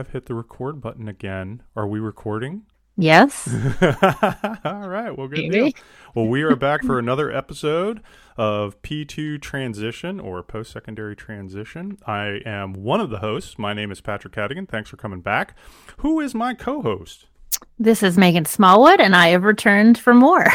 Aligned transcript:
I've 0.00 0.12
hit 0.12 0.24
the 0.24 0.34
record 0.34 0.80
button 0.80 1.08
again. 1.08 1.62
Are 1.76 1.86
we 1.86 2.00
recording? 2.00 2.62
Yes. 2.96 3.46
All 4.64 4.88
right. 4.88 5.10
Well, 5.10 5.28
good 5.28 5.50
deal. 5.50 5.72
Well, 6.14 6.26
we 6.26 6.40
are 6.40 6.56
back 6.56 6.82
for 6.82 6.98
another 6.98 7.30
episode 7.30 8.00
of 8.38 8.80
P2 8.80 9.42
Transition 9.42 10.18
or 10.18 10.42
Post 10.42 10.72
Secondary 10.72 11.14
Transition. 11.14 11.98
I 12.06 12.40
am 12.46 12.72
one 12.72 12.98
of 12.98 13.10
the 13.10 13.18
hosts. 13.18 13.58
My 13.58 13.74
name 13.74 13.92
is 13.92 14.00
Patrick 14.00 14.32
Cadigan. 14.32 14.66
Thanks 14.66 14.88
for 14.88 14.96
coming 14.96 15.20
back. 15.20 15.54
Who 15.98 16.18
is 16.18 16.34
my 16.34 16.54
co 16.54 16.80
host? 16.80 17.26
This 17.78 18.02
is 18.02 18.16
Megan 18.16 18.46
Smallwood, 18.46 19.02
and 19.02 19.14
I 19.14 19.28
have 19.28 19.44
returned 19.44 19.98
for 19.98 20.14
more. 20.14 20.46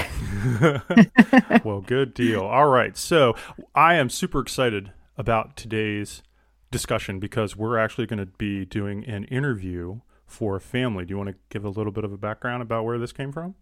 well, 1.64 1.82
good 1.86 2.16
deal. 2.16 2.42
All 2.42 2.70
right. 2.70 2.98
So 2.98 3.36
I 3.76 3.94
am 3.94 4.10
super 4.10 4.40
excited 4.40 4.92
about 5.20 5.56
today's 5.56 6.24
discussion 6.76 7.20
because 7.22 7.56
we're 7.56 7.78
actually 7.78 8.06
going 8.06 8.20
to 8.20 8.26
be 8.26 8.66
doing 8.66 9.06
an 9.06 9.24
interview 9.26 10.02
for 10.26 10.58
a 10.58 10.60
family. 10.60 11.06
Do 11.06 11.12
you 11.12 11.18
want 11.18 11.30
to 11.30 11.36
give 11.48 11.64
a 11.64 11.70
little 11.70 11.94
bit 11.94 12.04
of 12.04 12.12
a 12.12 12.18
background 12.18 12.62
about 12.62 12.84
where 12.84 12.98
this 12.98 13.14
came 13.14 13.32
from? 13.32 13.56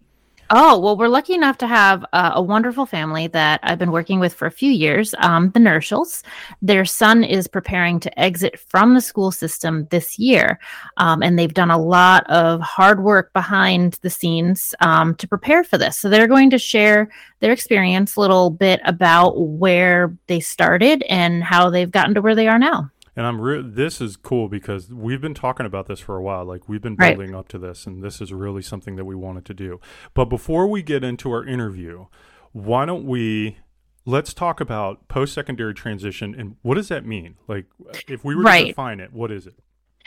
Oh, 0.50 0.80
well, 0.80 0.98
we're 0.98 1.08
lucky 1.08 1.34
enough 1.34 1.58
to 1.60 1.68
have 1.68 2.04
uh, 2.12 2.32
a 2.34 2.42
wonderful 2.42 2.86
family 2.86 3.28
that 3.28 3.60
I've 3.64 3.80
been 3.80 3.92
working 3.92 4.20
with 4.20 4.34
for 4.34 4.46
a 4.46 4.52
few 4.52 4.72
years, 4.72 5.16
um, 5.20 5.52
the 5.52 5.60
Nirschls. 5.60 6.24
Their 6.62 6.86
son 6.86 7.24
is 7.24 7.48
preparing 7.48 8.00
to 8.02 8.20
exit 8.20 8.60
from 8.60 8.94
the 8.94 9.02
school 9.02 9.32
system 9.32 9.88
this 9.90 10.20
year, 10.20 10.60
um, 10.98 11.24
and 11.24 11.40
they've 11.40 11.54
done 11.54 11.72
a 11.72 11.78
lot 11.78 12.30
of 12.30 12.62
hard 12.62 13.04
work 13.04 13.32
behind 13.34 14.00
the 14.02 14.10
scenes 14.10 14.76
um, 14.82 15.16
to 15.16 15.28
prepare 15.28 15.64
for 15.64 15.78
this. 15.78 15.98
So 15.98 16.10
they're 16.10 16.28
going 16.28 16.50
to 16.50 16.60
share 16.60 17.10
their 17.40 17.54
experience 17.54 18.16
a 18.16 18.22
little 18.22 18.50
bit 18.50 18.82
about 18.86 19.40
where 19.40 20.16
they 20.28 20.40
started 20.40 21.04
and 21.10 21.44
how 21.44 21.70
they've 21.70 21.92
gotten 21.92 22.16
to 22.16 22.22
where 22.22 22.36
they 22.36 22.48
are 22.48 22.60
now. 22.60 22.92
And 23.16 23.28
I'm 23.28 23.40
re- 23.40 23.62
this 23.64 24.02
is 24.02 24.16
cool 24.16 24.50
because 24.50 24.92
we've 24.92 25.22
been 25.22 25.36
talking 25.36 25.66
about 25.66 25.88
this 25.88 26.00
for 26.00 26.18
a 26.18 26.22
while. 26.22 26.46
Like 26.46 26.68
we've 26.68 26.82
been 26.82 26.96
building 26.96 27.32
right. 27.32 27.40
up 27.40 27.48
to 27.50 27.60
this, 27.60 27.86
and 27.86 28.04
this 28.04 28.22
is 28.22 28.34
really 28.34 28.62
something 28.62 28.96
that 28.96 29.06
we 29.06 29.16
wanted 29.16 29.46
to 29.46 29.54
do. 29.54 29.80
But 30.14 30.26
before 30.26 30.68
we 30.68 30.82
get 30.82 31.04
into 31.04 31.32
our 31.32 31.46
interview, 31.46 32.08
why 32.52 32.86
don't 32.86 33.06
we 33.06 33.58
let's 34.06 34.34
talk 34.34 34.60
about 34.60 35.08
post-secondary 35.08 35.74
transition 35.74 36.36
and 36.36 36.58
what 36.62 36.76
does 36.76 36.90
that 36.90 37.06
mean? 37.06 37.36
Like 37.48 37.66
if 38.08 38.24
we 38.26 38.36
were 38.36 38.44
right. 38.44 38.62
to 38.62 38.68
define 38.68 39.00
it, 39.00 39.14
what 39.14 39.32
is 39.32 39.48
it? 39.48 39.56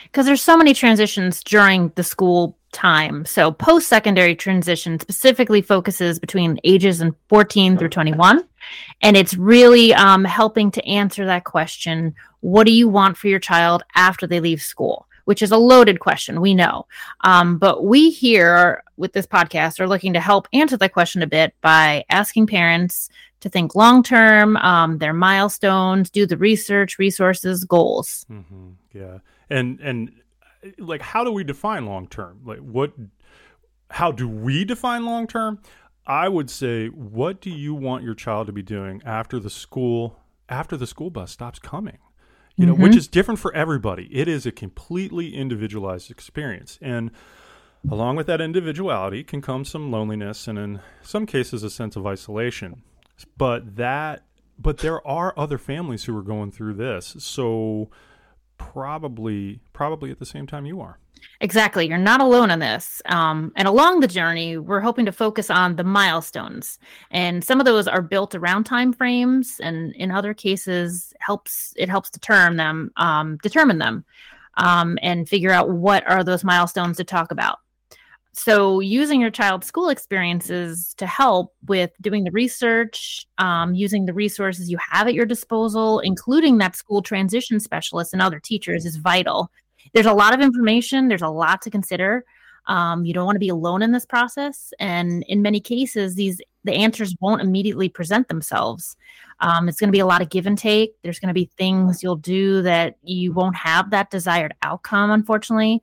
Because 0.03 0.25
there's 0.25 0.41
so 0.41 0.57
many 0.57 0.73
transitions 0.73 1.43
during 1.43 1.91
the 1.95 2.03
school 2.03 2.57
time. 2.71 3.25
So 3.25 3.51
post 3.51 3.87
secondary 3.87 4.35
transition 4.35 4.99
specifically 4.99 5.61
focuses 5.61 6.19
between 6.19 6.59
ages 6.63 7.01
and 7.01 7.15
14 7.29 7.77
through 7.77 7.89
21. 7.89 8.43
And 9.01 9.17
it's 9.17 9.35
really 9.35 9.93
um, 9.93 10.23
helping 10.23 10.71
to 10.71 10.85
answer 10.85 11.25
that 11.25 11.43
question 11.43 12.15
what 12.41 12.65
do 12.65 12.71
you 12.71 12.87
want 12.87 13.17
for 13.17 13.27
your 13.27 13.39
child 13.39 13.83
after 13.95 14.27
they 14.27 14.39
leave 14.39 14.61
school? 14.61 15.07
Which 15.25 15.41
is 15.41 15.51
a 15.51 15.57
loaded 15.57 15.99
question, 15.99 16.39
we 16.39 16.53
know. 16.53 16.85
Um, 17.21 17.57
but 17.57 17.83
we 17.83 18.11
here 18.11 18.83
with 18.95 19.11
this 19.11 19.27
podcast 19.27 19.79
are 19.79 19.87
looking 19.87 20.13
to 20.13 20.21
help 20.21 20.47
answer 20.53 20.77
that 20.77 20.93
question 20.93 21.21
a 21.21 21.27
bit 21.27 21.53
by 21.61 22.05
asking 22.09 22.47
parents 22.47 23.09
to 23.39 23.49
think 23.49 23.75
long 23.75 24.03
term, 24.03 24.55
um, 24.57 24.99
their 24.99 25.13
milestones, 25.13 26.09
do 26.09 26.25
the 26.25 26.37
research, 26.37 26.97
resources, 26.97 27.65
goals. 27.65 28.25
Mm-hmm. 28.31 28.69
Yeah 28.93 29.19
and 29.49 29.79
and 29.79 30.11
like 30.79 31.01
how 31.01 31.23
do 31.23 31.31
we 31.31 31.43
define 31.43 31.85
long 31.85 32.07
term 32.07 32.41
like 32.43 32.59
what 32.59 32.93
how 33.91 34.11
do 34.11 34.27
we 34.27 34.65
define 34.65 35.05
long 35.05 35.27
term 35.27 35.59
i 36.05 36.27
would 36.27 36.49
say 36.49 36.87
what 36.87 37.39
do 37.39 37.49
you 37.49 37.73
want 37.73 38.03
your 38.03 38.15
child 38.15 38.47
to 38.47 38.53
be 38.53 38.63
doing 38.63 39.01
after 39.05 39.39
the 39.39 39.49
school 39.49 40.19
after 40.49 40.77
the 40.77 40.87
school 40.87 41.09
bus 41.09 41.31
stops 41.31 41.59
coming? 41.59 41.97
You 42.55 42.65
know 42.65 42.73
mm-hmm. 42.73 42.83
which 42.83 42.95
is 42.95 43.07
different 43.07 43.39
for 43.39 43.53
everybody. 43.53 44.09
It 44.11 44.27
is 44.27 44.47
a 44.47 44.51
completely 44.51 45.35
individualized 45.35 46.09
experience. 46.09 46.79
And 46.81 47.11
along 47.89 48.15
with 48.15 48.25
that 48.27 48.41
individuality 48.41 49.23
can 49.23 49.43
come 49.43 49.63
some 49.63 49.91
loneliness 49.91 50.47
and 50.47 50.57
in 50.57 50.79
some 51.03 51.27
cases 51.27 51.61
a 51.61 51.69
sense 51.69 51.95
of 51.95 52.07
isolation. 52.07 52.81
But 53.37 53.75
that 53.75 54.23
but 54.57 54.79
there 54.79 55.05
are 55.07 55.35
other 55.37 55.59
families 55.59 56.05
who 56.05 56.17
are 56.17 56.23
going 56.23 56.51
through 56.51 56.73
this. 56.73 57.15
So 57.19 57.91
probably 58.57 59.59
probably 59.73 60.11
at 60.11 60.19
the 60.19 60.25
same 60.25 60.47
time 60.47 60.65
you 60.65 60.81
are. 60.81 60.99
Exactly. 61.41 61.87
You're 61.87 61.97
not 61.97 62.21
alone 62.21 62.51
in 62.51 62.59
this. 62.59 63.01
Um, 63.05 63.51
and 63.55 63.67
along 63.67 63.99
the 63.99 64.07
journey, 64.07 64.57
we're 64.57 64.81
hoping 64.81 65.05
to 65.05 65.11
focus 65.11 65.49
on 65.49 65.75
the 65.75 65.83
milestones. 65.83 66.79
And 67.11 67.43
some 67.43 67.59
of 67.59 67.65
those 67.65 67.87
are 67.87 68.01
built 68.01 68.35
around 68.35 68.65
time 68.65 68.93
frames, 68.93 69.59
and 69.61 69.95
in 69.95 70.11
other 70.11 70.33
cases, 70.33 71.13
helps 71.19 71.73
it 71.75 71.89
helps 71.89 72.09
determine 72.09 72.57
them, 72.57 72.91
um, 72.97 73.37
determine 73.41 73.77
them, 73.79 74.05
um, 74.55 74.97
and 75.01 75.27
figure 75.29 75.51
out 75.51 75.69
what 75.69 76.07
are 76.09 76.23
those 76.23 76.43
milestones 76.43 76.97
to 76.97 77.03
talk 77.03 77.31
about 77.31 77.59
so 78.37 78.79
using 78.79 79.19
your 79.19 79.31
child's 79.31 79.65
school 79.65 79.89
experiences 79.89 80.93
to 80.97 81.07
help 81.07 81.55
with 81.65 81.91
doing 82.01 82.23
the 82.23 82.31
research 82.31 83.25
um, 83.39 83.73
using 83.73 84.05
the 84.05 84.13
resources 84.13 84.69
you 84.69 84.77
have 84.91 85.07
at 85.07 85.15
your 85.15 85.25
disposal 85.25 85.99
including 86.01 86.59
that 86.59 86.75
school 86.75 87.01
transition 87.01 87.59
specialist 87.59 88.13
and 88.13 88.21
other 88.21 88.39
teachers 88.39 88.85
is 88.85 88.97
vital. 88.97 89.49
There's 89.93 90.05
a 90.05 90.13
lot 90.13 90.33
of 90.35 90.41
information 90.41 91.07
there's 91.07 91.21
a 91.23 91.29
lot 91.29 91.61
to 91.63 91.71
consider. 91.71 92.23
Um, 92.67 93.05
you 93.05 93.13
don't 93.13 93.25
want 93.25 93.37
to 93.37 93.39
be 93.39 93.49
alone 93.49 93.81
in 93.81 93.91
this 93.91 94.05
process 94.05 94.71
and 94.79 95.23
in 95.27 95.41
many 95.41 95.59
cases 95.59 96.15
these 96.15 96.39
the 96.63 96.73
answers 96.73 97.15
won't 97.19 97.41
immediately 97.41 97.89
present 97.89 98.27
themselves. 98.27 98.97
Um, 99.39 99.69
it's 99.69 99.79
going 99.79 99.87
to 99.87 99.95
be 99.95 100.01
a 100.01 100.05
lot 100.05 100.21
of 100.21 100.29
give 100.29 100.45
and 100.45 100.57
take. 100.57 100.91
There's 101.01 101.19
going 101.19 101.29
to 101.29 101.33
be 101.33 101.49
things 101.57 102.03
you'll 102.03 102.17
do 102.17 102.61
that 102.63 102.97
you 103.03 103.31
won't 103.31 103.55
have 103.55 103.89
that 103.91 104.11
desired 104.11 104.53
outcome 104.61 105.09
unfortunately 105.09 105.81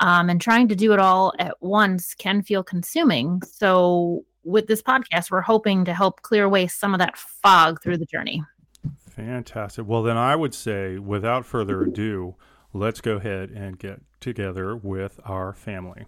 um, 0.00 0.28
and 0.28 0.40
trying 0.40 0.66
to 0.68 0.74
do 0.74 0.92
it 0.92 0.98
all 0.98 1.32
at 1.38 1.54
once 1.60 2.14
can 2.14 2.42
feel 2.42 2.64
consuming. 2.64 3.42
So, 3.42 4.24
with 4.42 4.66
this 4.66 4.82
podcast, 4.82 5.30
we're 5.30 5.42
hoping 5.42 5.84
to 5.84 5.92
help 5.92 6.22
clear 6.22 6.44
away 6.44 6.66
some 6.66 6.94
of 6.94 6.98
that 6.98 7.16
fog 7.16 7.82
through 7.82 7.98
the 7.98 8.06
journey. 8.06 8.42
Fantastic. 9.10 9.86
Well, 9.86 10.02
then 10.02 10.16
I 10.16 10.34
would 10.34 10.54
say, 10.54 10.98
without 10.98 11.44
further 11.44 11.82
ado, 11.82 12.36
let's 12.72 13.02
go 13.02 13.16
ahead 13.16 13.50
and 13.50 13.78
get 13.78 14.00
together 14.18 14.74
with 14.74 15.20
our 15.24 15.52
family. 15.52 16.06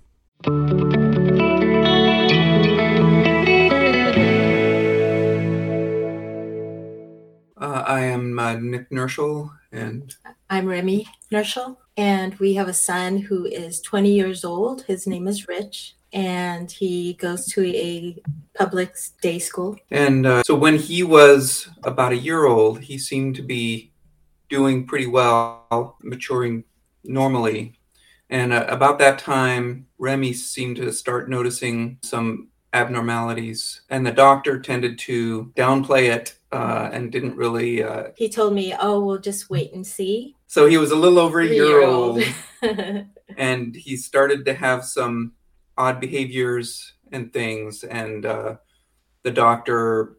Uh, 7.62 7.84
I 7.86 8.00
am 8.00 8.38
uh, 8.38 8.54
Nick 8.54 8.90
Nirschl, 8.90 9.50
and 9.70 10.14
I'm 10.48 10.66
Remy 10.66 11.06
Nirschl. 11.30 11.76
And 11.96 12.34
we 12.36 12.54
have 12.54 12.68
a 12.68 12.74
son 12.74 13.18
who 13.18 13.44
is 13.44 13.80
20 13.80 14.12
years 14.12 14.44
old. 14.44 14.82
His 14.82 15.06
name 15.06 15.28
is 15.28 15.46
Rich, 15.46 15.94
and 16.12 16.70
he 16.70 17.14
goes 17.14 17.46
to 17.52 17.66
a 17.66 18.16
public 18.54 18.96
day 19.20 19.38
school. 19.38 19.76
And 19.90 20.26
uh, 20.26 20.42
so 20.42 20.54
when 20.54 20.78
he 20.78 21.02
was 21.02 21.68
about 21.84 22.12
a 22.12 22.16
year 22.16 22.46
old, 22.46 22.80
he 22.80 22.96
seemed 22.96 23.36
to 23.36 23.42
be 23.42 23.92
doing 24.48 24.86
pretty 24.86 25.06
well, 25.06 25.96
maturing 26.02 26.64
normally. 27.04 27.78
And 28.30 28.52
uh, 28.52 28.64
about 28.68 28.98
that 29.00 29.18
time, 29.18 29.86
Remy 29.98 30.32
seemed 30.32 30.76
to 30.76 30.92
start 30.92 31.28
noticing 31.28 31.98
some 32.02 32.48
abnormalities, 32.72 33.82
and 33.90 34.06
the 34.06 34.12
doctor 34.12 34.58
tended 34.58 34.98
to 35.00 35.52
downplay 35.56 36.10
it 36.14 36.38
uh, 36.52 36.90
and 36.92 37.12
didn't 37.12 37.36
really. 37.36 37.82
Uh, 37.82 38.08
he 38.16 38.28
told 38.28 38.54
me, 38.54 38.74
"Oh, 38.78 39.04
we'll 39.04 39.18
just 39.18 39.50
wait 39.50 39.72
and 39.72 39.86
see." 39.86 40.36
So 40.46 40.66
he 40.66 40.78
was 40.78 40.90
a 40.90 40.96
little 40.96 41.18
over 41.18 41.40
a 41.40 41.46
year, 41.46 41.64
year 41.64 41.82
old, 41.82 42.22
and 43.36 43.74
he 43.74 43.96
started 43.96 44.44
to 44.44 44.54
have 44.54 44.84
some 44.84 45.32
odd 45.76 46.00
behaviors 46.00 46.92
and 47.10 47.32
things. 47.32 47.84
And 47.84 48.26
uh, 48.26 48.56
the 49.22 49.30
doctor 49.30 50.18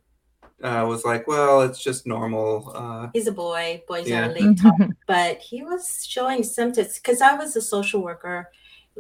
uh, 0.64 0.86
was 0.88 1.06
like, 1.06 1.28
"Well, 1.28 1.62
it's 1.62 1.84
just 1.84 2.08
normal." 2.08 2.72
Uh, 2.76 3.10
He's 3.14 3.28
a 3.28 3.32
boy. 3.32 3.84
Boys 3.88 4.08
yeah. 4.08 4.28
are 4.28 4.34
late 4.34 4.60
but 5.08 5.40
he 5.40 5.64
was 5.64 6.06
showing 6.08 6.44
symptoms 6.44 6.96
because 6.96 7.22
I 7.22 7.34
was 7.36 7.56
a 7.56 7.62
social 7.62 8.02
worker 8.02 8.50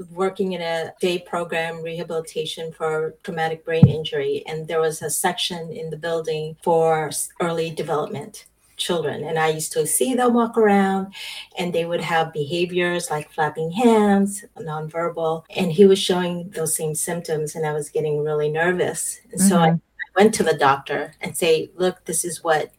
working 0.09 0.53
in 0.53 0.61
a 0.61 0.93
day 0.99 1.19
program 1.19 1.81
rehabilitation 1.83 2.71
for 2.71 3.15
traumatic 3.23 3.63
brain 3.63 3.87
injury 3.87 4.43
and 4.47 4.67
there 4.67 4.81
was 4.81 5.01
a 5.01 5.09
section 5.09 5.71
in 5.71 5.89
the 5.89 5.97
building 5.97 6.55
for 6.63 7.11
early 7.39 7.69
development 7.69 8.45
children. 8.77 9.23
And 9.23 9.37
I 9.37 9.49
used 9.49 9.71
to 9.73 9.85
see 9.85 10.13
them 10.13 10.33
walk 10.33 10.57
around 10.57 11.13
and 11.57 11.73
they 11.73 11.85
would 11.85 12.01
have 12.01 12.33
behaviors 12.33 13.09
like 13.09 13.31
flapping 13.31 13.71
hands, 13.71 14.43
nonverbal. 14.57 15.45
And 15.55 15.71
he 15.71 15.85
was 15.85 15.99
showing 15.99 16.49
those 16.49 16.75
same 16.75 16.95
symptoms 16.95 17.55
and 17.55 17.65
I 17.65 17.73
was 17.73 17.89
getting 17.89 18.23
really 18.23 18.49
nervous. 18.49 19.19
And 19.31 19.39
mm-hmm. 19.39 19.49
so 19.49 19.57
I, 19.59 19.67
I 19.69 19.79
went 20.17 20.33
to 20.35 20.43
the 20.43 20.57
doctor 20.57 21.13
and 21.21 21.37
say, 21.37 21.69
look, 21.75 22.05
this 22.05 22.25
is 22.25 22.43
what 22.43 22.73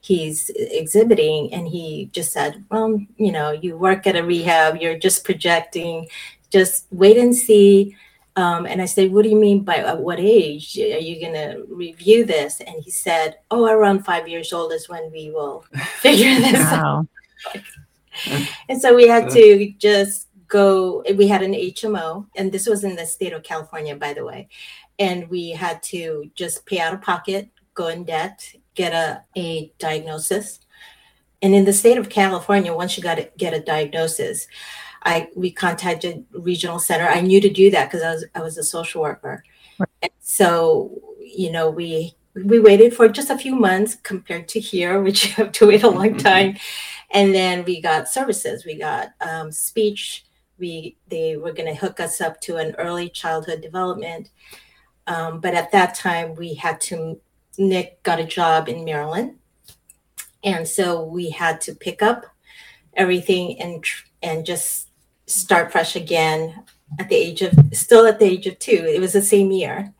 he's 0.00 0.50
exhibiting. 0.54 1.52
And 1.52 1.68
he 1.68 2.10
just 2.12 2.32
said, 2.32 2.64
well, 2.70 2.98
you 3.16 3.32
know, 3.32 3.50
you 3.50 3.76
work 3.76 4.06
at 4.06 4.16
a 4.16 4.24
rehab, 4.24 4.76
you're 4.76 4.98
just 4.98 5.24
projecting, 5.24 6.08
just 6.50 6.86
wait 6.90 7.16
and 7.16 7.34
see 7.34 7.96
um, 8.36 8.64
and 8.64 8.80
I 8.80 8.86
said, 8.86 9.12
What 9.12 9.22
do 9.22 9.28
you 9.28 9.36
mean 9.36 9.64
by 9.64 9.76
at 9.76 10.00
what 10.00 10.20
age 10.20 10.78
are 10.78 10.98
you 10.98 11.20
going 11.20 11.34
to 11.34 11.64
review 11.68 12.24
this? 12.24 12.60
And 12.60 12.82
he 12.82 12.90
said, 12.90 13.38
Oh, 13.50 13.66
around 13.66 14.04
five 14.04 14.28
years 14.28 14.52
old 14.52 14.72
is 14.72 14.88
when 14.88 15.10
we 15.10 15.30
will 15.30 15.64
figure 16.00 16.34
this 16.36 16.54
wow. 16.54 17.06
out. 17.54 17.62
and 18.68 18.80
so 18.80 18.94
we 18.94 19.08
had 19.08 19.30
to 19.30 19.72
just 19.78 20.28
go 20.48 21.02
we 21.14 21.28
had 21.28 21.42
an 21.42 21.52
hmo 21.52 22.26
and 22.34 22.50
this 22.50 22.66
was 22.66 22.82
in 22.82 22.96
the 22.96 23.06
state 23.06 23.32
of 23.32 23.44
california 23.44 23.94
by 23.94 24.12
the 24.12 24.24
way 24.24 24.48
and 24.98 25.30
we 25.30 25.50
had 25.50 25.80
to 25.80 26.28
just 26.34 26.66
pay 26.66 26.80
out 26.80 26.92
of 26.92 27.00
pocket 27.00 27.48
go 27.72 27.86
in 27.86 28.02
debt 28.02 28.44
get 28.74 28.92
a, 28.92 29.22
a 29.36 29.72
diagnosis 29.78 30.58
and 31.40 31.54
in 31.54 31.64
the 31.64 31.72
state 31.72 31.96
of 31.96 32.08
california 32.08 32.74
once 32.74 32.96
you 32.96 33.02
got 33.02 33.14
to 33.14 33.30
get 33.38 33.54
a 33.54 33.60
diagnosis 33.60 34.48
i 35.02 35.28
we 35.34 35.50
contacted 35.50 36.24
regional 36.32 36.78
center. 36.78 37.06
I 37.06 37.20
knew 37.20 37.40
to 37.40 37.50
do 37.50 37.70
that 37.70 37.90
because 37.90 38.02
i 38.02 38.12
was 38.12 38.24
i 38.34 38.40
was 38.40 38.58
a 38.58 38.64
social 38.64 39.02
worker. 39.02 39.44
And 40.02 40.12
so 40.20 41.00
you 41.20 41.50
know 41.50 41.70
we 41.70 42.14
we 42.34 42.60
waited 42.60 42.94
for 42.94 43.08
just 43.08 43.30
a 43.30 43.38
few 43.38 43.54
months 43.54 43.96
compared 43.96 44.48
to 44.48 44.60
here 44.60 45.00
which 45.02 45.26
you 45.26 45.32
have 45.34 45.52
to 45.52 45.66
wait 45.66 45.82
a 45.82 45.88
long 45.88 46.16
time. 46.16 46.56
And 47.12 47.34
then 47.34 47.64
we 47.64 47.80
got 47.80 48.08
services. 48.08 48.64
We 48.64 48.78
got 48.78 49.10
um, 49.20 49.50
speech. 49.50 50.24
We 50.58 50.96
they 51.08 51.36
were 51.36 51.52
going 51.52 51.72
to 51.72 51.80
hook 51.80 52.00
us 52.00 52.20
up 52.20 52.40
to 52.42 52.56
an 52.56 52.74
early 52.76 53.08
childhood 53.08 53.62
development. 53.62 54.30
Um, 55.06 55.40
but 55.40 55.54
at 55.54 55.72
that 55.72 55.94
time 55.94 56.34
we 56.34 56.54
had 56.54 56.80
to 56.82 57.20
nick 57.58 58.02
got 58.02 58.20
a 58.20 58.24
job 58.24 58.68
in 58.68 58.84
maryland. 58.84 59.36
And 60.42 60.66
so 60.66 61.04
we 61.04 61.30
had 61.30 61.60
to 61.62 61.74
pick 61.74 62.02
up 62.02 62.24
everything 62.94 63.60
and 63.60 63.84
and 64.22 64.44
just 64.44 64.89
start 65.30 65.70
fresh 65.70 65.94
again 65.96 66.64
at 66.98 67.08
the 67.08 67.14
age 67.16 67.42
of 67.42 67.52
still 67.72 68.06
at 68.06 68.18
the 68.18 68.24
age 68.26 68.46
of 68.46 68.58
two. 68.58 68.84
It 68.86 69.00
was 69.00 69.12
the 69.12 69.22
same 69.22 69.50
year. 69.52 69.92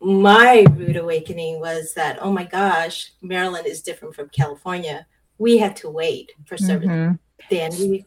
My 0.00 0.64
rude 0.76 0.96
awakening 0.96 1.60
was 1.60 1.92
that 1.94 2.18
oh 2.22 2.32
my 2.32 2.44
gosh 2.44 3.12
maryland 3.20 3.66
is 3.66 3.82
different 3.82 4.14
from 4.14 4.28
california. 4.30 5.06
We 5.38 5.58
had 5.58 5.76
to 5.76 5.90
wait 5.90 6.32
for 6.46 6.56
service. 6.56 6.88
Mm-hmm. 6.88 7.14
then 7.50 7.72
we 7.78 8.04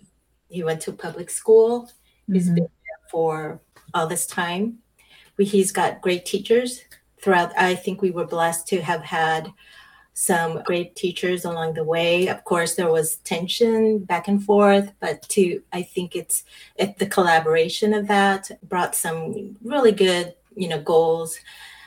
he 0.49 0.63
went 0.63 0.81
to 0.81 0.91
public 0.93 1.29
school. 1.29 1.89
He's 2.31 2.49
Mhm. 2.49 2.55
been 2.55 2.63
there 2.63 3.09
for 3.09 3.61
all 3.93 4.07
this 4.07 4.25
time. 4.25 4.79
We, 5.37 5.45
he's 5.45 5.71
got 5.71 6.01
great 6.01 6.25
teachers 6.25 6.81
throughout 7.21 7.51
i 7.57 7.75
think 7.75 8.01
we 8.01 8.11
were 8.11 8.25
blessed 8.25 8.67
to 8.67 8.81
have 8.81 9.01
had 9.03 9.51
some 10.13 10.61
great 10.63 10.95
teachers 10.95 11.45
along 11.45 11.73
the 11.73 11.83
way 11.83 12.27
of 12.27 12.43
course 12.43 12.75
there 12.75 12.91
was 12.91 13.17
tension 13.17 13.99
back 13.99 14.27
and 14.27 14.43
forth 14.43 14.91
but 14.99 15.21
to 15.29 15.61
i 15.71 15.81
think 15.81 16.15
it's 16.15 16.43
it, 16.75 16.97
the 16.97 17.05
collaboration 17.05 17.93
of 17.93 18.07
that 18.07 18.51
brought 18.63 18.93
some 18.95 19.55
really 19.63 19.91
good 19.91 20.33
you 20.55 20.67
know 20.67 20.81
goals 20.81 21.37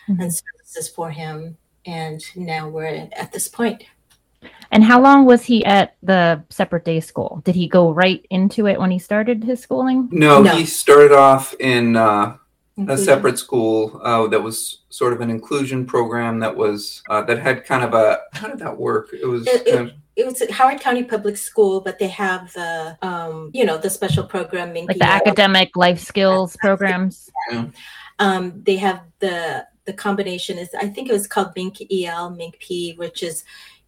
Mhm. 0.09 0.21
and 0.23 0.35
services 0.35 0.89
for 0.89 1.11
him 1.11 1.57
and 1.87 2.23
now 2.37 2.69
we're 2.69 3.09
at 3.17 3.33
this 3.33 3.49
point 3.49 3.85
And 4.71 4.85
how 4.85 5.01
long 5.01 5.25
was 5.25 5.43
he 5.45 5.65
at 5.65 5.97
the 6.03 6.43
separate 6.51 6.85
day 6.85 7.01
school? 7.01 7.41
Did 7.45 7.55
he 7.55 7.67
go 7.69 7.93
right 7.93 8.27
into 8.29 8.67
it 8.67 8.79
when 8.79 8.91
he 8.91 8.99
started 8.99 9.43
his 9.45 9.61
schooling? 9.61 10.09
No, 10.11 10.43
No. 10.43 10.53
he 10.57 10.67
started 10.67 11.13
off 11.13 11.55
in 11.61 11.97
uh, 11.97 12.37
a 12.89 12.99
separate 12.99 13.39
school 13.39 14.01
uh, 14.03 14.27
that 14.29 14.43
was 14.43 14.81
sort 14.89 15.13
of 15.13 15.21
an 15.21 15.31
inclusion 15.31 15.87
program 15.87 16.41
that 16.41 16.57
was 16.57 17.03
uh, 17.09 17.23
that 17.23 17.39
had 17.39 17.65
kind 17.65 17.85
of 17.85 17.95
a 17.95 18.21
how 18.33 18.49
did 18.49 18.59
that 18.59 18.77
work? 18.77 19.11
It 19.13 19.27
was 19.27 19.47
It- 19.47 19.67
it- 19.67 19.75
kind 19.75 19.89
of, 19.91 19.95
it 20.17 20.25
was 20.27 20.43
Howard 20.51 20.81
County 20.81 21.03
Public 21.03 21.37
School, 21.37 21.81
but 21.81 21.99
they 21.99 22.07
have 22.07 22.53
the, 22.53 22.97
um, 23.03 23.51
you 23.53 23.65
know, 23.65 23.77
the 23.77 23.91
special 23.91 24.23
program. 24.23 24.73
Like 24.73 24.99
the 24.99 25.05
academic 25.05 25.77
life 25.77 25.99
skills 25.99 26.57
programs? 26.61 27.31
Yeah. 27.51 27.67
Um, 28.21 28.63
they 28.65 28.77
have 28.77 29.01
the 29.19 29.67
the 29.87 29.93
combination 29.93 30.57
is 30.57 30.71
I 30.75 30.87
think 30.89 31.09
it 31.09 31.13
was 31.13 31.27
called 31.27 31.49
Mink 31.57 31.79
EL, 31.91 32.31
Mink 32.31 32.59
P, 32.61 32.95
which 32.97 33.23
is 33.23 33.45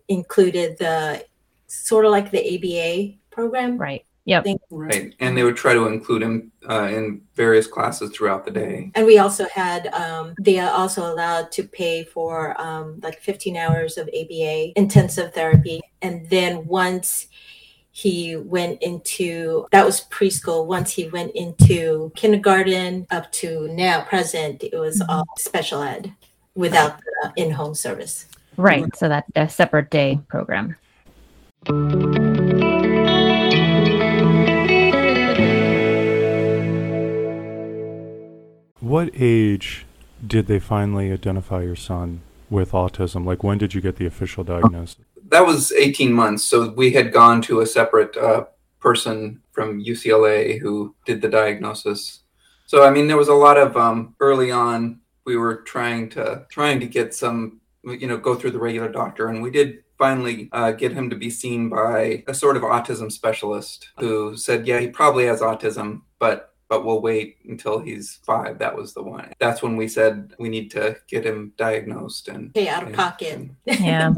included 0.09 0.79
the 0.79 1.25
sort 1.69 2.05
of 2.05 2.11
like 2.11 2.31
the 2.31 2.43
ABA 2.55 3.19
program. 3.31 3.79
Right. 3.79 4.05
Yep. 4.27 4.43
Thing. 4.45 4.59
right, 4.71 5.15
and 5.21 5.39
they 5.39 5.45
would 5.45 5.57
try 5.57 5.73
to 5.73 5.87
include 5.87 6.23
him 6.23 6.51
uh, 6.69 6.89
in 6.91 7.23
various 7.37 7.67
classes 7.69 8.11
throughout 8.11 8.45
the 8.45 8.51
day. 8.51 8.91
And 8.97 9.07
we 9.07 9.19
also 9.19 9.47
had 9.55 9.87
um, 9.95 10.35
they 10.41 10.59
are 10.59 10.71
also 10.71 11.13
allowed 11.13 11.53
to 11.53 11.63
pay 11.63 12.03
for 12.05 12.61
um, 12.61 12.99
like 13.03 13.21
15 13.21 13.57
hours 13.57 13.97
of 13.97 14.09
ABA 14.09 14.73
intensive 14.77 15.33
therapy, 15.33 15.81
and 16.03 16.29
then 16.29 16.67
once 16.67 17.29
he 17.93 18.37
went 18.37 18.83
into 18.83 19.67
that 19.73 19.87
was 19.87 20.03
preschool. 20.11 20.67
Once 20.67 20.93
he 20.93 21.09
went 21.09 21.31
into 21.35 22.13
kindergarten 22.15 23.07
up 23.11 23.33
to 23.33 23.69
now 23.69 24.03
present, 24.03 24.63
it 24.63 24.77
was 24.77 25.01
Mhm. 25.01 25.07
all 25.09 25.25
special 25.39 25.83
ed 25.83 26.13
without 26.55 26.99
the 26.99 27.33
in-home 27.37 27.75
service. 27.75 28.27
Right. 28.59 28.85
So 28.97 29.09
that 29.09 29.25
a 29.35 29.49
separate 29.49 29.89
day 29.89 30.19
program. 30.29 30.77
What 38.97 39.11
age 39.15 39.85
did 40.27 40.47
they 40.47 40.59
finally 40.59 41.13
identify 41.13 41.61
your 41.61 41.77
son 41.77 42.23
with 42.49 42.73
autism? 42.73 43.27
Like, 43.27 43.45
when 43.45 43.59
did 43.59 43.75
you 43.75 43.83
get 43.83 43.97
the 43.97 44.07
official 44.07 44.43
diagnosis? 44.43 44.97
That 45.29 45.45
was 45.45 45.71
18 45.71 46.15
months, 46.15 46.45
so 46.45 46.71
we 46.71 46.93
had 46.93 47.13
gone 47.13 47.43
to 47.43 47.61
a 47.61 47.67
separate 47.67 48.17
uh, 48.17 48.47
person 48.81 49.43
from 49.53 49.85
UCLA 49.85 50.59
who 50.59 50.95
did 51.05 51.21
the 51.21 51.29
diagnosis. 51.29 52.21
So 52.65 52.85
I 52.85 52.91
mean, 52.91 53.07
there 53.07 53.19
was 53.19 53.29
a 53.29 53.35
lot 53.35 53.59
of 53.59 53.77
um, 53.77 54.15
early 54.19 54.51
on. 54.51 55.01
We 55.27 55.37
were 55.37 55.57
trying 55.57 56.09
to 56.17 56.47
trying 56.51 56.81
to 56.81 56.87
get 56.87 57.13
some, 57.13 57.61
you 57.85 58.07
know, 58.07 58.17
go 58.17 58.35
through 58.35 58.53
the 58.53 58.59
regular 58.59 58.89
doctor, 58.89 59.29
and 59.29 59.43
we 59.43 59.51
did 59.51 59.85
finally 59.99 60.49
uh, 60.53 60.73
get 60.73 60.93
him 60.93 61.11
to 61.11 61.17
be 61.17 61.29
seen 61.29 61.69
by 61.69 62.25
a 62.29 62.33
sort 62.33 62.57
of 62.57 62.63
autism 62.63 63.13
specialist 63.13 63.91
who 63.99 64.39
said, 64.39 64.67
yeah, 64.67 64.81
he 64.81 64.89
probably 64.89 65.27
has 65.27 65.43
autism, 65.43 66.01
but 66.19 66.56
but 66.69 66.85
we'll 66.85 67.01
wait 67.01 67.37
until 67.49 67.79
he's 67.79 68.19
five. 68.25 68.59
That 68.59 68.77
was 68.77 68.93
the 68.95 69.03
one. 69.03 69.33
That's 69.39 69.63
when 69.63 69.77
we 69.77 69.89
said 69.89 70.35
we 70.39 70.49
need 70.49 70.71
to 70.73 70.97
get 71.09 71.25
him 71.25 71.53
diagnosed 71.57 72.29
and 72.29 72.53
Pay 72.55 72.69
out 72.69 72.83
of 72.83 72.89
and- 72.89 72.97
pocket. 72.97 73.33
and- 73.35 73.57
Yeah. 73.67 74.13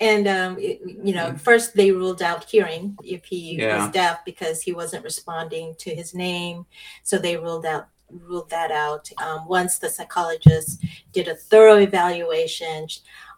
and 0.00 0.26
um, 0.28 0.58
it- 0.58 0.80
you 1.04 1.14
know, 1.14 1.34
first 1.36 1.74
they 1.74 1.90
ruled 1.92 2.22
out 2.22 2.44
hearing 2.44 2.96
if 3.04 3.24
he 3.24 3.56
Yeah. 3.58 3.84
was 3.84 3.92
deaf 3.92 4.24
because 4.24 4.62
he 4.62 4.72
wasn't 4.72 5.04
responding 5.04 5.74
to 5.78 5.94
his 5.94 6.14
name, 6.14 6.66
so 7.02 7.18
they 7.18 7.36
ruled 7.36 7.66
out 7.66 7.88
ruled 8.10 8.50
that 8.50 8.70
out. 8.70 9.10
Um, 9.18 9.48
once 9.48 9.78
the 9.78 9.88
psychologist 9.88 10.84
did 11.12 11.26
a 11.26 11.34
thorough 11.34 11.78
evaluation, 11.78 12.86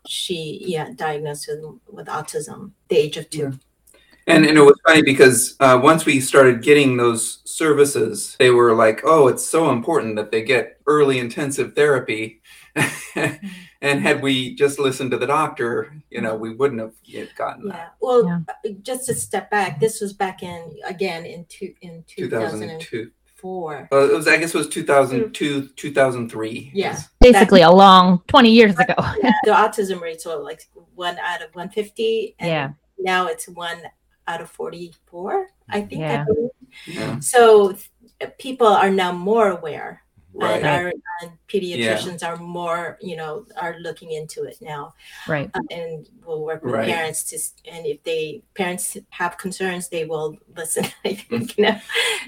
she 0.06 0.62
yeah 0.66 0.90
diagnosed 0.94 1.49
him 1.49 1.80
with 1.90 2.08
autism, 2.08 2.73
the 2.88 2.96
age 2.96 3.16
of 3.16 3.30
two. 3.30 3.52
And, 4.28 4.45
and 4.45 4.59
it 4.59 4.62
was 4.62 4.78
funny 4.85 5.02
because 5.02 5.54
uh, 5.61 5.78
once 5.83 6.04
we 6.04 6.18
started 6.21 6.61
getting 6.62 6.97
those 6.97 7.42
services, 7.45 8.35
they 8.40 8.50
were 8.50 8.75
like, 8.75 9.02
oh, 9.04 9.28
it's 9.28 9.47
so 9.47 9.71
important 9.71 10.16
that 10.16 10.33
they 10.33 10.42
get 10.42 10.80
early 10.87 11.18
intensive 11.21 11.75
therapy. 11.76 12.42
and 13.80 14.00
had 14.00 14.21
we 14.23 14.54
just 14.54 14.78
listened 14.78 15.11
to 15.12 15.16
the 15.16 15.26
doctor, 15.26 15.95
you 16.11 16.21
know, 16.21 16.35
we 16.35 16.54
wouldn't 16.54 16.80
have 16.80 16.95
yet 17.04 17.28
gotten 17.37 17.68
that. 17.68 17.75
Yeah. 17.76 17.88
Well, 18.00 18.25
Yeah. 18.26 18.40
uh, 18.49 18.68
just 18.83 19.06
to 19.06 19.14
step 19.14 19.50
back, 19.50 19.78
this 19.80 20.00
was 20.00 20.12
back 20.12 20.42
in 20.42 20.76
again 20.85 21.25
in 21.25 21.47
two 21.49 21.73
in 21.80 22.04
two 22.06 22.28
thousand 22.28 22.62
and 22.68 22.80
2002. 22.80 23.11
four. 23.37 23.88
Uh, 23.92 24.09
it 24.11 24.12
was, 24.14 24.26
I 24.28 24.37
guess 24.38 24.54
it 24.54 24.59
was 24.59 24.68
2002, 24.68 25.68
2003. 25.68 26.73
Yeah. 26.75 26.87
Yes. 26.90 27.09
Basically 27.21 27.62
a 27.62 27.71
long 27.71 28.23
20 28.26 28.50
years 28.50 28.76
ago. 28.78 28.95
The 29.45 29.52
autism 29.52 30.00
rates 30.00 30.26
were 30.26 30.37
like 30.37 30.62
one 30.95 31.16
out 31.18 31.42
of 31.42 31.54
one 31.54 31.68
fifty, 31.71 32.35
and 32.40 32.49
Yeah. 32.50 32.71
now 32.99 33.26
it's 33.28 33.49
one 33.49 33.78
out 34.28 34.40
of 34.40 34.50
44 34.50 35.49
i 35.71 35.80
think 35.80 36.00
Yeah. 36.00 36.25
believe. 36.25 36.50
Yeah. 36.87 37.18
so 37.21 37.73
th- 37.73 38.33
people 38.38 38.66
are 38.66 38.90
now 38.90 39.12
more 39.12 39.50
aware 39.50 40.02
Right. 40.38 40.62
and, 40.62 40.66
our, 40.66 40.92
and 41.23 41.30
pediatricians 41.49 42.23
are 42.23 42.37
more 42.37 42.99
you 43.00 43.16
know 43.16 43.47
are 43.56 43.76
looking 43.80 44.12
into 44.12 44.42
it 44.45 44.59
now 44.61 44.92
Right. 45.26 45.50
uh, 45.54 45.61
and 45.71 46.06
will 46.26 46.45
work 46.45 46.62
with 46.62 46.75
Right. 46.75 46.88
parents 46.88 47.23
to 47.30 47.38
and 47.73 47.87
if 47.87 48.02
they 48.02 48.42
parents 48.54 48.99
have 49.11 49.38
concerns 49.38 49.88
they 49.88 50.04
will 50.04 50.37
listen 50.54 50.85
i 51.06 51.14
think 51.14 51.56
you 51.56 51.64
know 51.64 51.80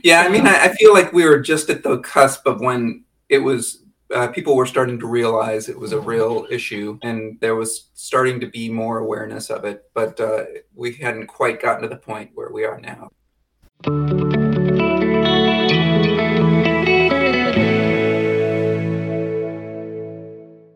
Yeah, 0.02 0.22
I 0.22 0.28
mean, 0.28 0.46
I, 0.46 0.66
I 0.66 0.68
feel 0.74 0.94
like 0.94 1.12
we 1.12 1.24
were 1.26 1.40
just 1.40 1.68
at 1.68 1.82
the 1.82 1.98
cusp 1.98 2.46
of 2.46 2.60
when 2.60 3.04
it 3.28 3.38
was. 3.40 3.82
Uh, 4.14 4.26
people 4.28 4.56
were 4.56 4.64
starting 4.64 4.98
to 4.98 5.06
realize 5.06 5.68
it 5.68 5.78
was 5.78 5.92
a 5.92 6.00
real 6.00 6.46
issue, 6.50 6.98
and 7.02 7.38
there 7.40 7.54
was 7.54 7.90
starting 7.92 8.40
to 8.40 8.46
be 8.46 8.70
more 8.70 8.98
awareness 8.98 9.50
of 9.50 9.66
it. 9.66 9.84
But 9.92 10.18
uh, 10.18 10.44
we 10.74 10.94
hadn't 10.94 11.26
quite 11.26 11.60
gotten 11.60 11.82
to 11.82 11.88
the 11.88 11.96
point 11.96 12.30
where 12.34 12.50
we 12.50 12.64
are 12.64 12.80
now. 12.80 13.10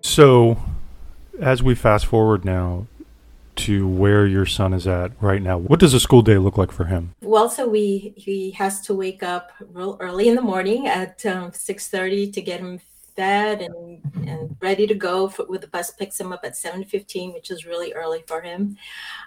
So, 0.02 0.58
as 1.40 1.62
we 1.62 1.74
fast 1.74 2.04
forward 2.04 2.44
now 2.44 2.86
to 3.56 3.88
where 3.88 4.26
your 4.26 4.44
son 4.44 4.74
is 4.74 4.86
at 4.86 5.12
right 5.22 5.40
now, 5.40 5.56
what 5.56 5.80
does 5.80 5.94
a 5.94 6.00
school 6.00 6.20
day 6.20 6.36
look 6.36 6.58
like 6.58 6.70
for 6.70 6.84
him? 6.84 7.14
well 7.32 7.48
so 7.48 7.66
we 7.66 8.12
he 8.14 8.50
has 8.50 8.82
to 8.82 8.92
wake 8.94 9.22
up 9.22 9.52
real 9.72 9.96
early 10.00 10.28
in 10.28 10.34
the 10.34 10.42
morning 10.42 10.86
at 10.86 11.24
um, 11.24 11.50
6.30 11.50 12.30
to 12.30 12.42
get 12.42 12.60
him 12.60 12.78
fed 13.16 13.60
and 13.60 14.00
and 14.26 14.56
ready 14.60 14.86
to 14.86 14.94
go 14.94 15.28
for, 15.28 15.44
with 15.46 15.60
the 15.60 15.66
bus 15.66 15.90
picks 15.90 16.18
him 16.18 16.32
up 16.32 16.40
at 16.44 16.52
7.15 16.52 17.34
which 17.34 17.50
is 17.50 17.66
really 17.66 17.92
early 17.92 18.24
for 18.26 18.40
him. 18.40 18.76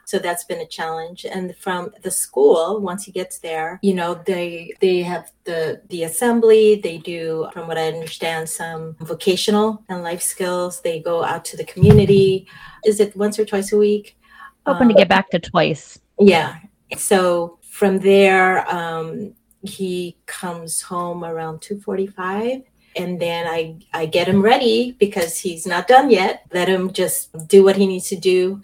So 0.06 0.20
that's 0.20 0.44
been 0.46 0.62
a 0.62 0.66
challenge. 0.66 1.26
And 1.26 1.56
from 1.58 1.92
the 2.02 2.12
school 2.12 2.80
once 2.82 3.04
he 3.06 3.12
gets 3.12 3.40
there 3.40 3.80
you 3.82 3.94
know 3.94 4.22
they 4.26 4.74
they 4.80 5.02
have 5.02 5.32
the 5.44 5.82
the 5.90 6.04
assembly. 6.04 6.76
They 6.76 6.98
do 6.98 7.48
from 7.54 7.68
what 7.68 7.78
i 7.78 7.88
understand 7.88 8.50
some 8.50 8.96
vocational 9.00 9.84
and 9.90 10.04
life 10.04 10.22
skills. 10.22 10.82
They 10.82 11.00
go 11.00 11.24
out 11.24 11.46
to 11.46 11.58
the 11.58 11.66
community. 11.66 12.48
Is 12.86 13.00
it 13.00 13.16
once 13.16 13.40
or 13.40 13.46
twice 13.46 13.72
a 13.72 13.78
week? 13.78 14.18
Hoping 14.66 14.88
um, 14.88 14.90
to 14.90 14.96
get 14.96 15.10
back 15.10 15.30
to 15.30 15.40
twice. 15.40 16.00
Yeah. 16.20 16.58
So 16.98 17.60
from 17.62 18.00
there 18.00 18.68
um, 18.74 19.34
he 19.62 20.18
comes 20.26 20.82
home 20.82 21.24
around 21.24 21.62
245 21.62 22.62
and 22.96 23.20
then 23.20 23.48
I, 23.48 23.78
I 23.94 24.06
get 24.06 24.28
him 24.28 24.42
ready 24.42 24.94
because 24.94 25.38
he's 25.38 25.68
not 25.68 25.88
done 25.88 26.10
yet. 26.10 26.46
Let 26.54 26.68
him 26.68 26.94
just 26.94 27.48
do 27.48 27.64
what 27.64 27.76
he 27.76 27.88
needs 27.88 28.10
to 28.10 28.16
do 28.16 28.62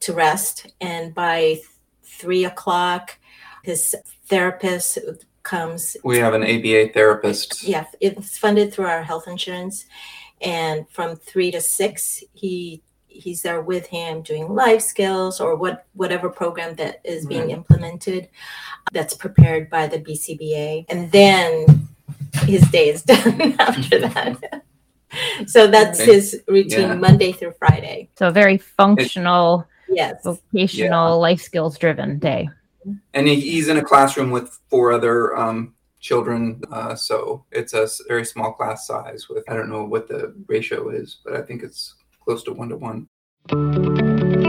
to 0.00 0.12
rest. 0.12 0.72
And 0.80 1.14
by 1.14 1.60
three 2.02 2.44
o'clock, 2.44 3.18
his 3.62 3.94
therapist 4.26 4.98
comes. 5.42 5.96
We 6.02 6.18
have 6.18 6.34
an 6.34 6.42
ABA 6.42 6.92
therapist. 6.92 7.62
Yeah, 7.62 7.84
it's 8.00 8.38
funded 8.38 8.72
through 8.72 8.86
our 8.86 9.02
health 9.02 9.28
insurance. 9.28 9.86
And 10.40 10.88
from 10.90 11.16
three 11.16 11.50
to 11.50 11.60
six, 11.60 12.22
he 12.32 12.82
he's 13.06 13.42
there 13.42 13.60
with 13.60 13.86
him 13.86 14.22
doing 14.22 14.48
life 14.54 14.80
skills 14.82 15.40
or 15.40 15.56
what 15.56 15.86
whatever 15.94 16.28
program 16.28 16.76
that 16.76 17.00
is 17.04 17.26
being 17.26 17.48
right. 17.48 17.50
implemented 17.50 18.28
that's 18.92 19.14
prepared 19.14 19.68
by 19.68 19.88
the 19.88 19.98
BCBA. 19.98 20.84
And 20.88 21.10
then 21.10 21.88
his 22.40 22.62
day 22.70 22.88
is 22.88 23.02
done 23.04 23.54
after 23.58 24.00
that. 24.00 24.64
so 25.46 25.66
that's 25.66 26.00
okay. 26.00 26.14
his 26.14 26.42
routine 26.48 26.88
yeah. 26.88 26.94
Monday 26.94 27.32
through 27.32 27.52
Friday. 27.58 28.10
So 28.16 28.28
a 28.28 28.32
very 28.32 28.58
functional, 28.58 29.66
yes, 29.88 30.22
vocational, 30.24 31.08
yeah. 31.08 31.14
life 31.14 31.40
skills 31.40 31.78
driven 31.78 32.18
day. 32.18 32.48
And 33.12 33.28
he's 33.28 33.68
in 33.68 33.76
a 33.76 33.84
classroom 33.84 34.30
with 34.30 34.58
four 34.70 34.92
other 34.92 35.36
um, 35.36 35.74
children, 36.00 36.62
uh, 36.70 36.94
so 36.94 37.44
it's 37.50 37.74
a 37.74 37.88
very 38.06 38.24
small 38.24 38.52
class 38.52 38.86
size. 38.86 39.28
With 39.28 39.44
I 39.48 39.54
don't 39.54 39.68
know 39.68 39.84
what 39.84 40.08
the 40.08 40.34
ratio 40.46 40.88
is, 40.90 41.18
but 41.24 41.34
I 41.34 41.42
think 41.42 41.62
it's 41.62 41.94
close 42.24 42.42
to 42.44 42.52
one 42.52 42.70
to 42.70 42.76
one. 42.76 44.47